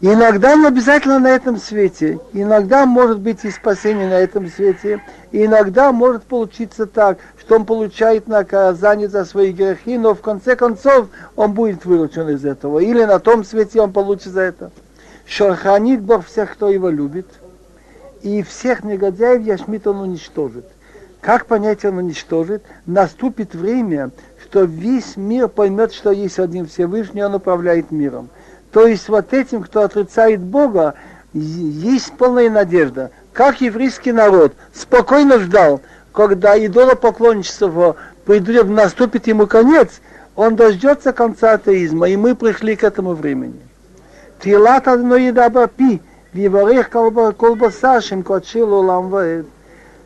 Иногда 0.02 0.56
не 0.56 0.66
обязательно 0.66 1.20
на 1.20 1.30
этом 1.30 1.58
свете, 1.58 2.20
иногда 2.34 2.86
может 2.86 3.20
быть 3.20 3.46
и 3.46 3.52
спасение 3.52 4.10
на 4.10 4.20
этом 4.20 4.50
свете, 4.50 5.02
иногда 5.32 5.94
может 5.94 6.24
получиться 6.24 6.88
так, 6.88 7.20
что 7.40 7.56
он 7.56 7.66
получает 7.66 8.28
наказание 8.28 9.08
за 9.08 9.24
свои 9.24 9.54
грехи, 9.54 9.98
но 9.98 10.16
в 10.16 10.20
конце 10.20 10.58
концов 10.58 11.08
он 11.38 11.54
будет 11.54 11.86
выручен 11.86 12.28
из 12.30 12.44
этого, 12.44 12.80
или 12.80 13.04
на 13.06 13.20
том 13.20 13.46
свете 13.46 13.80
он 13.80 13.94
получит 13.94 14.34
за 14.34 14.42
это. 14.42 14.72
Шарханит 15.26 16.02
Бог 16.02 16.26
всех, 16.26 16.52
кто 16.52 16.70
его 16.70 16.90
любит– 16.90 17.28
и 18.24 18.42
всех 18.42 18.84
негодяев 18.84 19.44
Яшмит 19.44 19.86
он 19.86 20.00
уничтожит. 20.00 20.66
Как 21.20 21.46
понять 21.46 21.86
он 21.86 21.98
уничтожит? 21.98 22.64
Наступит 22.86 23.54
время, 23.54 24.12
что 24.42 24.64
весь 24.64 25.18
мир 25.18 25.50
поймет, 25.50 25.94
что 25.94 26.12
есть 26.12 26.40
один 26.40 26.68
Всевышний, 26.68 27.24
он 27.24 27.36
управляет 27.36 27.92
миром. 27.92 28.30
То 28.72 28.88
есть 28.88 29.10
вот 29.10 29.34
этим, 29.34 29.62
кто 29.62 29.82
отрицает 29.82 30.40
Бога, 30.40 30.96
есть 31.34 32.14
полная 32.14 32.50
надежда. 32.50 33.12
Как 33.34 33.62
еврейский 33.62 34.14
народ 34.14 34.54
спокойно 34.74 35.40
ждал, 35.40 35.82
когда 36.14 36.58
идолопоклонничество 36.58 37.98
придет, 38.26 38.70
наступит 38.70 39.28
ему 39.28 39.48
конец, 39.48 40.02
он 40.36 40.56
дождется 40.56 41.12
конца 41.12 41.54
атеизма, 41.54 42.08
и 42.08 42.16
мы 42.16 42.36
пришли 42.36 42.76
к 42.76 42.84
этому 42.84 43.14
времени. 43.14 43.60
Тилат 44.42 44.88
одной 44.88 45.26
еда 45.26 45.50
пи, 45.68 46.02
Виборих 46.34 46.90
колбаса 46.90 48.02
шим 48.02 48.24
кочилу 48.24 48.78
уламвоид. 48.78 49.46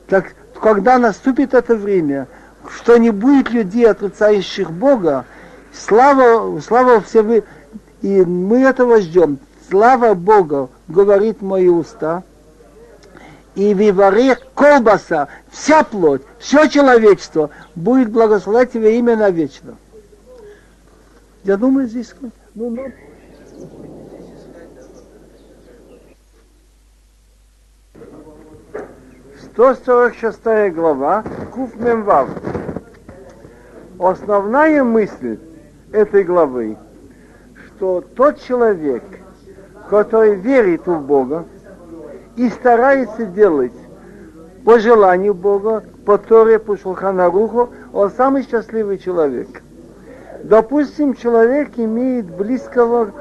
Так 0.07 0.33
когда 0.61 0.97
наступит 0.97 1.53
это 1.53 1.75
время, 1.75 2.27
что 2.69 2.97
не 2.97 3.11
будет 3.11 3.51
людей, 3.51 3.89
отрицающих 3.89 4.71
Бога, 4.71 5.25
слава, 5.71 6.59
слава 6.59 7.01
все 7.01 7.21
вы, 7.21 7.43
и 8.01 8.25
мы 8.25 8.61
этого 8.61 8.99
ждем. 8.99 9.39
Слава 9.69 10.13
Богу, 10.13 10.69
говорит 10.87 11.41
мои 11.41 11.67
уста, 11.67 12.23
и 13.55 13.73
виварих 13.73 14.39
колбаса, 14.53 15.27
вся 15.49 15.83
плоть, 15.83 16.21
все 16.39 16.67
человечество 16.67 17.49
будет 17.75 18.09
благословлять 18.09 18.71
тебе 18.71 18.97
имя 18.99 19.15
навечно. 19.15 19.75
Я 21.43 21.57
думаю, 21.57 21.87
здесь... 21.87 22.13
Ну, 22.55 22.69
ну. 22.69 22.91
146 29.57 30.71
глава, 30.71 31.23
Куф 31.51 31.75
Мемвав. 31.77 32.29
Основная 33.97 34.83
мысль 34.83 35.39
этой 35.91 36.23
главы, 36.23 36.77
что 37.65 38.03
тот 38.15 38.39
человек, 38.39 39.01
который 39.89 40.35
верит 40.35 40.85
в 40.85 40.99
Бога 40.99 41.45
и 42.35 42.49
старается 42.49 43.25
делать 43.25 43.73
по 44.63 44.77
желанию 44.77 45.33
Бога, 45.33 45.83
по 46.05 46.19
Торе, 46.19 46.59
по 46.59 46.77
Шулханаруху, 46.77 47.69
он 47.93 48.11
самый 48.11 48.43
счастливый 48.43 48.99
человек. 48.99 49.63
Допустим, 50.43 51.15
человек 51.15 51.69
имеет 51.77 52.27
близкого 52.27 53.11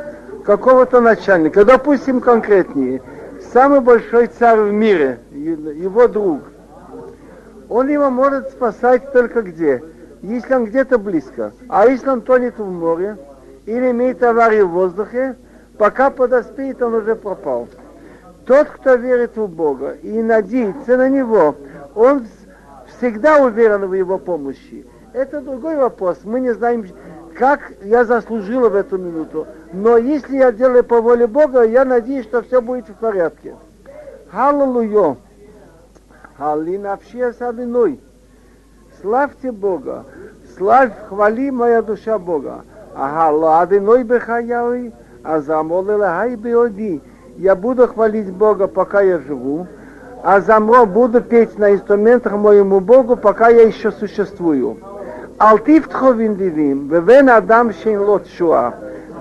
какого-то 0.45 1.01
начальника, 1.01 1.65
допустим, 1.65 2.21
конкретнее– 2.21 3.01
самый 3.53 3.81
большой 3.81 4.27
царь 4.27 4.61
в 4.61 4.73
мире, 4.73 5.19
его 5.51 6.09
друг, 6.09 6.43
он 7.69 7.89
его 7.89 8.11
может 8.11 8.51
спасать 8.51 9.13
только 9.13 9.43
где? 9.43 9.83
если 10.23 10.55
он 10.55 10.67
где-то 10.67 10.99
близко. 10.99 11.53
А 11.69 11.87
если 11.87 12.09
он 12.09 12.23
тонет 12.23 12.59
в 12.59 12.71
море 12.71 13.17
или 13.65 13.91
имеет 13.91 14.23
аварию 14.23 14.69
в 14.69 14.73
воздухе, 14.73 15.37
пока 15.79 16.11
подоспеет, 16.11 16.83
он 16.83 16.95
уже 16.95 17.15
пропал. 17.15 17.69
Тот, 18.45 18.69
кто 18.69 18.95
верит 18.95 19.37
в 19.37 19.47
Бога 19.49 19.93
и 20.03 20.23
надеется 20.23 20.97
на 20.97 21.09
Него, 21.09 21.57
он 21.95 22.27
всегда 22.97 23.39
уверен 23.39 23.87
в 23.87 23.95
Его 23.95 24.19
помощи. 24.19 24.87
Это 25.13 25.41
другой 25.41 25.77
вопрос. 25.77 26.19
Мы 26.25 26.41
не 26.41 26.53
знаем, 26.55 26.87
как 27.37 27.73
я 27.83 28.05
заслужила 28.05 28.69
в 28.69 28.77
эту 28.77 28.99
минуту. 28.99 29.47
Но 29.73 29.97
если 29.97 30.37
я 30.37 30.53
делаю 30.53 30.85
по 30.85 31.01
воле 31.01 31.27
Бога, 31.27 31.63
я 31.63 31.85
надеюсь, 31.85 32.25
что 32.25 32.43
все 32.43 32.63
будет 32.63 32.89
в 32.89 32.95
порядке. 32.95 33.55
Аллилуйя. 34.33 35.17
Алина 36.38 37.00
садиной. 37.38 38.00
Славьте 39.02 39.52
Бога. 39.52 40.06
Славь, 40.58 40.94
хвали 41.08 41.50
моя 41.52 41.82
душа 41.82 42.20
Бога. 42.20 42.64
Ага, 42.96 43.62
адиной 43.62 44.04
бехаяви, 44.04 44.94
а 45.24 45.40
замолила 45.40 46.08
хай 46.08 46.36
биоди. 46.36 47.02
Я 47.38 47.56
буду 47.56 47.88
хвалить 47.88 48.32
Бога, 48.32 48.68
пока 48.68 49.02
я 49.02 49.20
живу, 49.20 49.68
а 50.24 50.42
замро 50.42 50.86
буду 50.86 51.22
петь 51.22 51.58
на 51.58 51.74
инструментах 51.74 52.34
моему 52.34 52.80
Богу, 52.80 53.16
пока 53.16 53.50
я 53.50 53.64
еще 53.64 53.92
существую. 53.92 54.78
אל 55.42 55.58
תפתחו 55.58 56.14
בנדיבים, 56.14 56.88
ובין 56.90 57.30
אדם 57.30 57.72
שאין 57.72 58.00
לו 58.00 58.20
תשועה, 58.20 58.70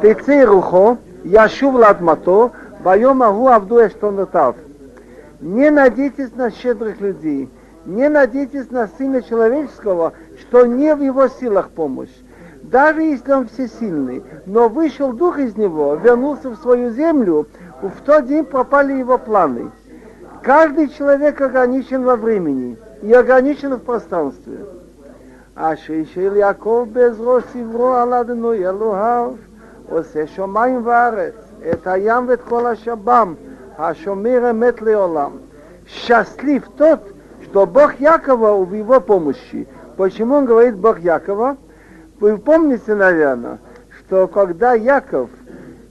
תצא 0.01 0.44
רוחו, 0.46 0.96
ישוב 1.24 1.78
לאדמתו, 1.78 2.51
ביום 2.82 3.22
ההוא 3.22 3.51
עבדו 3.51 3.80
עשתונותיו. 3.80 4.53
Не 5.40 5.70
надейтесь 5.70 6.34
на 6.36 6.51
щедрых 6.51 7.01
людей, 7.01 7.48
не 7.86 8.09
надейтесь 8.09 8.70
на 8.70 8.88
Сына 8.88 9.22
Человеческого, 9.22 10.12
что 10.38 10.66
не 10.66 10.94
в 10.94 11.03
его 11.03 11.28
силах 11.28 11.70
помощь. 11.70 12.14
Даже 12.62 13.03
если 13.03 13.32
он 13.32 13.48
всесильный, 13.48 14.22
но 14.44 14.68
вышел 14.68 15.12
дух 15.12 15.38
из 15.38 15.57
него, 15.57 15.94
вернулся 15.94 16.51
в 16.51 16.57
свою 16.57 16.90
землю, 16.90 17.46
в 17.80 18.03
тот 18.05 18.26
день 18.26 18.44
пропали 18.44 18.92
его 18.92 19.16
планы. 19.16 19.70
Каждый 20.42 20.88
человек 20.88 21.40
ограничен 21.40 22.05
во 22.05 22.16
времени 22.16 22.76
и 23.03 23.12
ограничен 23.12 23.74
в 23.74 23.80
пространстве. 23.80 24.59
אשר 25.55 26.36
יעקב 26.36 26.86
בעזרו 26.92 27.40
סברו 27.40 27.94
על 27.94 28.14
אדוני 28.14 28.68
אלוהיו, 28.68 29.30
עושה 29.88 30.26
שמיים 30.26 30.80
וארץ, 30.84 31.34
את 31.72 31.86
הים 31.86 32.24
ואת 32.28 32.40
כל 32.40 32.66
השבם, 32.66 33.34
Ашомир 33.78 34.51
Эмет 34.51 34.82
Леолам. 34.82 35.41
Счастлив 35.88 36.63
тот, 36.78 37.01
что 37.43 37.65
Бог 37.65 37.99
Якова 37.99 38.63
в 38.63 38.73
его 38.73 38.99
помощи. 39.01 39.67
Почему 39.97 40.36
он 40.36 40.45
говорит 40.45 40.76
Бог 40.76 40.99
Якова? 40.99 41.57
Вы 42.19 42.38
помните, 42.38 42.95
наверное, 42.95 43.59
что 43.99 44.28
когда 44.28 44.73
Яков 44.73 45.30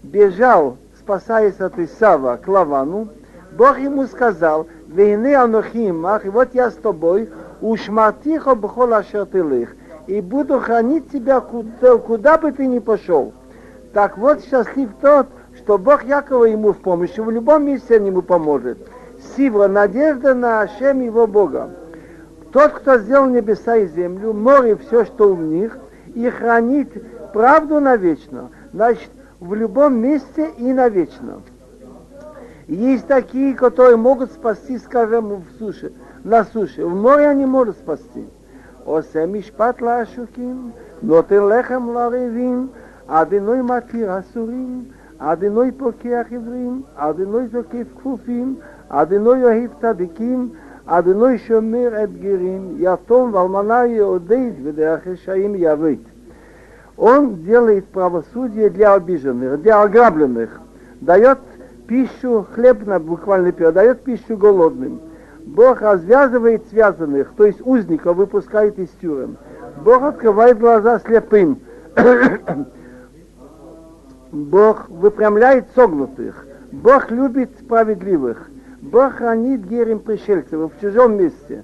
бежал, 0.03 0.78
спасаясь 0.99 1.61
от 1.61 1.78
Исава 1.78 2.39
к 2.39 2.49
Лавану, 2.49 3.09
Бог 3.57 3.78
ему 3.78 4.07
сказал, 4.07 4.66
«Вейны 4.89 5.35
анухимах, 5.35 6.24
и 6.24 6.28
вот 6.28 6.55
я 6.55 6.70
с 6.70 6.74
тобой, 6.74 7.30
ушматихо 7.61 8.55
бхола 8.55 9.03
шатылых, 9.03 9.76
и 10.07 10.20
буду 10.20 10.59
хранить 10.61 11.11
тебя, 11.11 11.41
куда, 11.41 11.99
куда 11.99 12.39
бы 12.39 12.53
ты 12.53 12.66
ни 12.66 12.78
пошел». 12.78 13.32
Так 13.93 14.18
вот, 14.18 14.45
счастлив 14.45 14.91
тот, 15.01 15.28
что 15.64 15.78
Бог 15.78 16.03
Якова 16.03 16.45
ему 16.45 16.74
в 16.74 16.78
помощи, 16.78 17.20
в 17.20 17.30
любом 17.30 17.66
месте 17.66 17.99
он 17.99 18.05
ему 18.05 18.22
поможет. 18.22 18.78
Сивра, 19.36 19.68
надежда 19.68 20.34
на 20.34 20.62
Ашем 20.62 21.01
его 21.01 21.28
Бога. 21.28 21.72
Тот, 22.51 22.72
кто 22.74 22.97
сделал 22.97 23.28
небеса 23.28 23.76
и 23.76 23.88
землю, 23.88 24.34
море, 24.34 24.76
все, 24.76 25.05
что 25.05 25.34
в 25.34 25.41
них, 25.41 25.78
и 26.16 26.30
хранит 26.30 26.91
правду 27.34 27.80
навечно, 27.80 28.49
значит, 28.74 29.12
в 29.39 29.53
любом 29.53 29.99
месте 29.99 30.49
и 30.57 30.74
навечно. 30.74 31.41
Есть 32.68 33.07
такие, 33.07 33.53
которые 33.53 33.97
могут 33.97 34.32
спасти, 34.32 34.78
скажем, 34.78 35.43
в 35.43 35.45
суше, 35.60 35.91
на 36.24 36.43
суше. 36.43 36.86
В 36.86 36.95
море 36.95 37.28
они 37.28 37.45
могут 37.45 37.78
спасти. 37.78 38.28
עושה 38.89 39.26
משפט 39.26 39.82
לעשוקים, 39.82 40.72
נותן 41.03 41.43
לחם 41.49 41.89
לרעבים, 41.93 42.68
אדינוי 43.07 43.62
מתיר 43.62 44.20
אסורים, 44.20 44.84
אדינוי 45.18 45.72
פוקח 45.72 46.26
עברים, 46.32 46.82
אדינוי 46.95 47.47
זוקף 47.47 47.88
כפופים, 47.97 48.55
אדינוי 48.89 49.43
אוהב 49.43 49.72
צדיקים, 49.82 50.49
אדינוי 50.86 51.38
שומר 51.38 52.03
את 52.03 52.18
גרים, 52.22 52.76
יתום 52.80 53.34
ואלמנה 53.34 53.86
יעודד 53.86 54.51
ודרך 54.64 55.07
רשעים 55.07 55.55
יבית. 55.57 55.99
Он 56.97 57.36
делает 57.36 57.86
правосудие 57.86 58.70
для 58.70 58.93
обиженных, 58.93 59.62
для 59.62 59.82
ограбленных, 59.82 60.60
дает 60.99 61.39
пищу, 61.88 62.45
хлеб 62.53 62.86
на 62.86 62.99
буквально 62.99 63.53
дает 63.53 64.03
пищу 64.03 64.36
голодным. 64.36 64.99
Бог 65.45 65.82
развязывает 65.82 66.68
связанных, 66.68 67.32
то 67.38 67.45
есть 67.45 67.62
узников 67.64 68.18
выпускает 68.18 68.78
из 68.78 68.89
тюрем. 69.01 69.38
Бог 69.84 70.03
открывает 70.03 70.60
глаза 70.60 70.99
слепым. 70.99 71.60
Бог 74.35 74.89
выпрямляет 74.89 75.66
согнутых. 75.76 76.45
Бог 76.72 77.09
любит 77.12 77.51
справедливых. 77.61 78.51
Бог 78.82 79.14
хранит 79.14 79.64
герем 79.64 80.01
пришельцев 80.01 80.72
в 80.72 80.80
чужом 80.80 81.16
месте. 81.16 81.62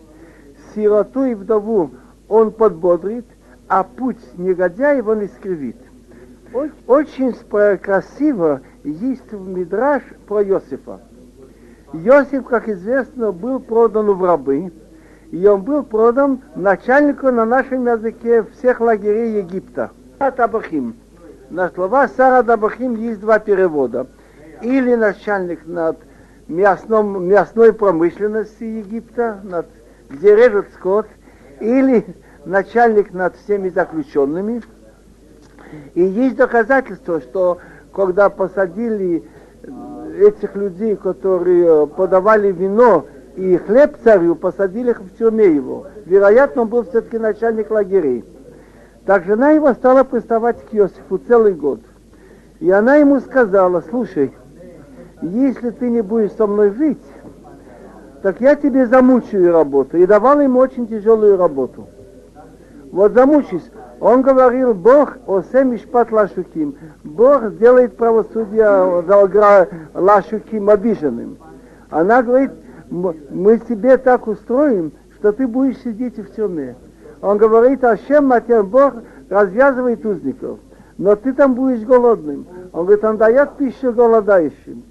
Сироту 0.73 1.25
и 1.25 1.35
вдову 1.35 1.91
он 2.29 2.53
подбодрит, 2.53 3.27
а 3.66 3.83
путь 3.83 4.21
негодяев 4.39 5.09
он 5.09 5.25
искривит. 5.25 5.79
Очень 6.87 7.35
красиво 7.79 8.61
есть 8.85 9.33
в 9.33 9.49
Мидраш 9.49 10.03
про 10.29 10.45
Иосифа. 10.45 11.01
Иосиф, 11.93 12.45
как 12.45 12.68
известно, 12.68 13.33
был 13.33 13.59
продан 13.59 14.12
в 14.12 14.25
рабы, 14.25 14.73
и 15.33 15.45
он 15.45 15.62
был 15.62 15.83
продан 15.83 16.41
начальнику 16.55 17.33
на 17.33 17.45
нашем 17.45 17.85
языке 17.89 18.45
всех 18.45 18.81
лагерей 18.81 19.39
Египта. 19.39 19.91
Табахим. 20.18 20.95
На 21.51 21.69
слова 21.71 22.07
Сара 22.07 22.45
Дабахим 22.45 22.95
есть 22.95 23.19
два 23.19 23.41
перевода. 23.41 24.07
Или 24.63 24.95
начальник 24.95 25.67
над 25.67 25.99
мясном, 26.47 27.27
мясной 27.27 27.73
промышленности 27.73 28.63
Египта, 28.63 29.41
над, 29.43 29.67
где 30.09 30.37
режут 30.37 30.67
скот, 30.75 31.07
или 31.59 32.05
начальник 32.45 33.13
над 33.13 33.35
всеми 33.37 33.69
заключенными. 33.69 34.63
И 35.95 36.03
есть 36.03 36.37
доказательство, 36.37 37.21
что 37.21 37.59
когда 37.93 38.31
посадили 38.31 39.25
этих 40.21 40.55
людей, 40.55 40.95
которые 40.95 41.89
подавали 41.89 42.53
вино 42.53 43.07
и 43.35 43.57
хлеб 43.57 43.97
царю, 44.05 44.37
посадили 44.37 44.91
их 44.91 45.01
в 45.01 45.17
тюрьме 45.17 45.53
его. 45.53 45.89
Вероятно, 46.07 46.63
он 46.63 46.69
был 46.69 46.85
все-таки 46.85 47.19
начальник 47.19 47.71
лагерей. 47.71 48.25
Так 49.07 49.25
жена 49.25 49.51
его 49.51 49.73
стала 49.73 50.05
приставать 50.05 50.65
к 50.67 50.75
Иосифу 50.75 51.19
целый 51.19 51.55
год. 51.55 51.81
И 52.61 52.71
она 52.71 52.97
ему 52.97 53.21
сказала, 53.21 53.83
слушай, 53.89 54.33
если 55.23 55.71
ты 55.71 55.89
не 55.89 56.03
будешь 56.03 56.33
со 56.33 56.47
мной 56.47 56.71
жить, 56.71 57.03
так 58.23 58.41
я 58.41 58.55
тебе 58.55 58.87
замучаю 58.87 59.53
работу. 59.53 59.97
И 59.97 60.07
давала 60.07 60.41
ему 60.41 60.59
очень 60.59 60.87
тяжелую 60.87 61.39
работу. 61.39 61.89
Вот 62.93 63.13
замучись. 63.13 63.71
Он 64.01 64.23
говорил, 64.23 64.75
Бог 64.75 65.19
осе 65.27 65.65
мишпат 65.65 66.11
лашуким. 66.11 66.77
Бог 67.05 67.51
сделает 67.51 67.97
правосудие 67.97 69.03
за 69.07 69.69
лашуким 69.95 70.69
обиженным. 70.69 71.39
Она 71.91 72.23
говорит, 72.23 72.51
мы 72.91 73.59
тебе 73.59 73.97
так 73.97 74.27
устроим, 74.27 74.93
что 75.19 75.33
ты 75.33 75.47
будешь 75.47 75.79
сидеть 75.79 76.19
в 76.19 76.35
тюрьме. 76.35 76.77
Он 77.23 77.37
говорит, 77.37 77.85
а 77.85 77.97
чем 77.97 78.27
матерь 78.27 78.62
Бог 78.62 78.95
развязывает 79.29 80.05
узников. 80.05 80.59
Но 80.99 81.16
ты 81.16 81.33
там 81.33 81.55
будешь 81.55 81.85
голодным. 81.87 82.47
Он 82.73 82.85
говорит, 82.85 83.05
он 83.05 83.16
дает 83.16 83.57
пищу 83.57 83.93
голодающим. 83.93 84.85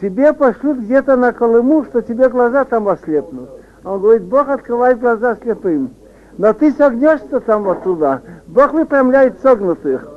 Тебе 0.00 0.32
пошлют 0.32 0.78
где-то 0.78 1.16
на 1.16 1.32
Колыму, 1.32 1.84
что 1.84 2.02
тебе 2.02 2.28
глаза 2.28 2.64
там 2.64 2.88
ослепнут. 2.88 3.50
Он 3.84 4.00
говорит, 4.00 4.24
Бог 4.24 4.48
открывает 4.48 5.00
глаза 5.00 5.36
слепым. 5.36 5.94
Но 6.36 6.52
ты 6.52 6.72
согнешься 6.72 7.40
там 7.40 7.62
вот 7.62 7.84
туда. 7.84 8.22
Бог 8.46 8.72
выпрямляет 8.72 9.40
согнутых. 9.40 10.08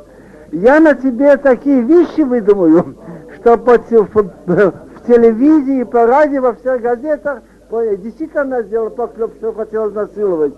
Я 0.51 0.80
на 0.80 0.95
тебе 0.95 1.38
такие 1.38 1.82
вещи 1.82 2.22
выдумаю, 2.22 2.95
что 3.36 3.58
по, 3.58 3.78
в, 3.78 4.16
в 4.16 5.08
телевизии, 5.08 5.84
по 5.84 6.08
радио, 6.08 6.41
во 6.41 6.53
всех 6.53 6.82
газетах, 6.82 7.41
по, 7.70 7.84
действительно 7.97 8.64
сделал 8.64 8.89
поклеп, 8.89 9.36
что 9.36 9.53
хотел 9.53 9.91
насиловать 9.91 10.53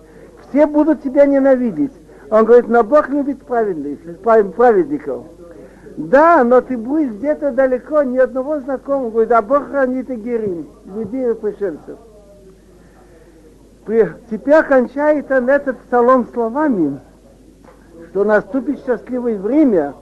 все 0.49 0.67
будут 0.67 1.03
тебя 1.03 1.25
ненавидеть. 1.25 1.93
Он 2.29 2.45
говорит, 2.45 2.67
но 2.67 2.83
Бог 2.83 3.09
любит 3.09 3.41
праведных, 3.43 3.99
праведников. 4.55 5.25
Да, 5.97 6.43
но 6.43 6.61
ты 6.61 6.77
будешь 6.77 7.11
где-то 7.13 7.51
далеко, 7.51 8.03
ни 8.03 8.17
одного 8.17 8.59
знакомого. 8.59 9.09
Говорит, 9.09 9.31
а 9.31 9.41
Бог 9.41 9.69
хранит 9.69 10.09
и 10.09 10.15
герим, 10.15 10.69
людей 10.85 11.31
и 11.31 11.33
пришельцев. 11.33 11.97
Теперь 14.29 14.63
кончает 14.63 15.31
он 15.31 15.49
этот 15.49 15.79
псалом 15.79 16.27
словами, 16.31 16.99
что 18.09 18.23
наступит 18.23 18.85
счастливое 18.85 19.39
время, 19.39 19.95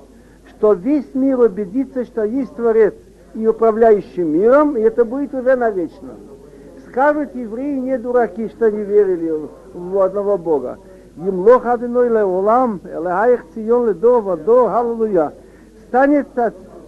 что 0.50 0.74
весь 0.74 1.14
мир 1.14 1.40
убедится, 1.40 2.04
что 2.04 2.24
есть 2.26 2.54
Творец 2.56 2.96
и 3.34 3.48
управляющий 3.48 4.24
миром, 4.24 4.76
и 4.76 4.82
это 4.82 5.06
будет 5.06 5.34
уже 5.34 5.56
навечно. 5.56 6.16
Скажут 6.98 7.36
евреи 7.36 7.78
не 7.78 7.96
дураки, 8.00 8.48
что 8.48 8.72
не 8.72 8.84
верили 8.84 9.32
в 9.72 10.00
одного 10.00 10.36
Бога. 10.36 10.80
Им 11.16 11.42
лох 11.42 11.64
адиной 11.68 12.10
леулам, 12.10 12.82
элегаих 12.86 13.46
цион 13.54 13.90
ледо 13.90 14.20
вадо, 14.20 14.80
аллилуйя. 14.80 15.32
Станет 15.88 16.28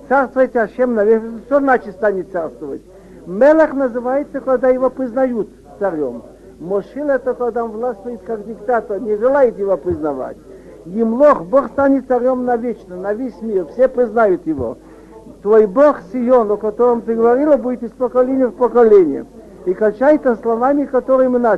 царствовать 0.07 0.55
Ашем 0.55 0.95
навек. 0.95 1.21
Что 1.45 1.59
значит 1.59 1.93
станет 1.93 2.31
царствовать? 2.31 2.81
Мелах 3.27 3.73
называется, 3.73 4.41
когда 4.41 4.69
его 4.69 4.89
признают 4.89 5.47
царем. 5.77 6.23
Мошил 6.59 7.07
это, 7.09 7.35
когда 7.35 7.63
он 7.65 7.73
властвует 7.73 8.23
как 8.23 8.47
диктатор, 8.47 8.99
не 8.99 9.15
желает 9.15 9.59
его 9.59 9.77
признавать. 9.77 10.37
Емлох, 10.85 11.43
Бог 11.43 11.67
станет 11.67 12.07
царем 12.07 12.45
навечно, 12.45 12.95
на 12.95 13.13
весь 13.13 13.39
мир, 13.43 13.67
все 13.67 13.87
признают 13.87 14.47
его. 14.47 14.79
Твой 15.43 15.67
Бог 15.67 15.97
Сион, 16.11 16.51
о 16.51 16.57
котором 16.57 17.03
ты 17.03 17.13
говорила, 17.13 17.57
будет 17.57 17.83
из 17.83 17.91
поколения 17.91 18.47
в 18.47 18.55
поколение. 18.55 19.27
И 19.65 19.73
качает 19.73 20.25
словами, 20.41 20.85
которые 20.85 21.29
мы 21.29 21.39
начали. 21.39 21.57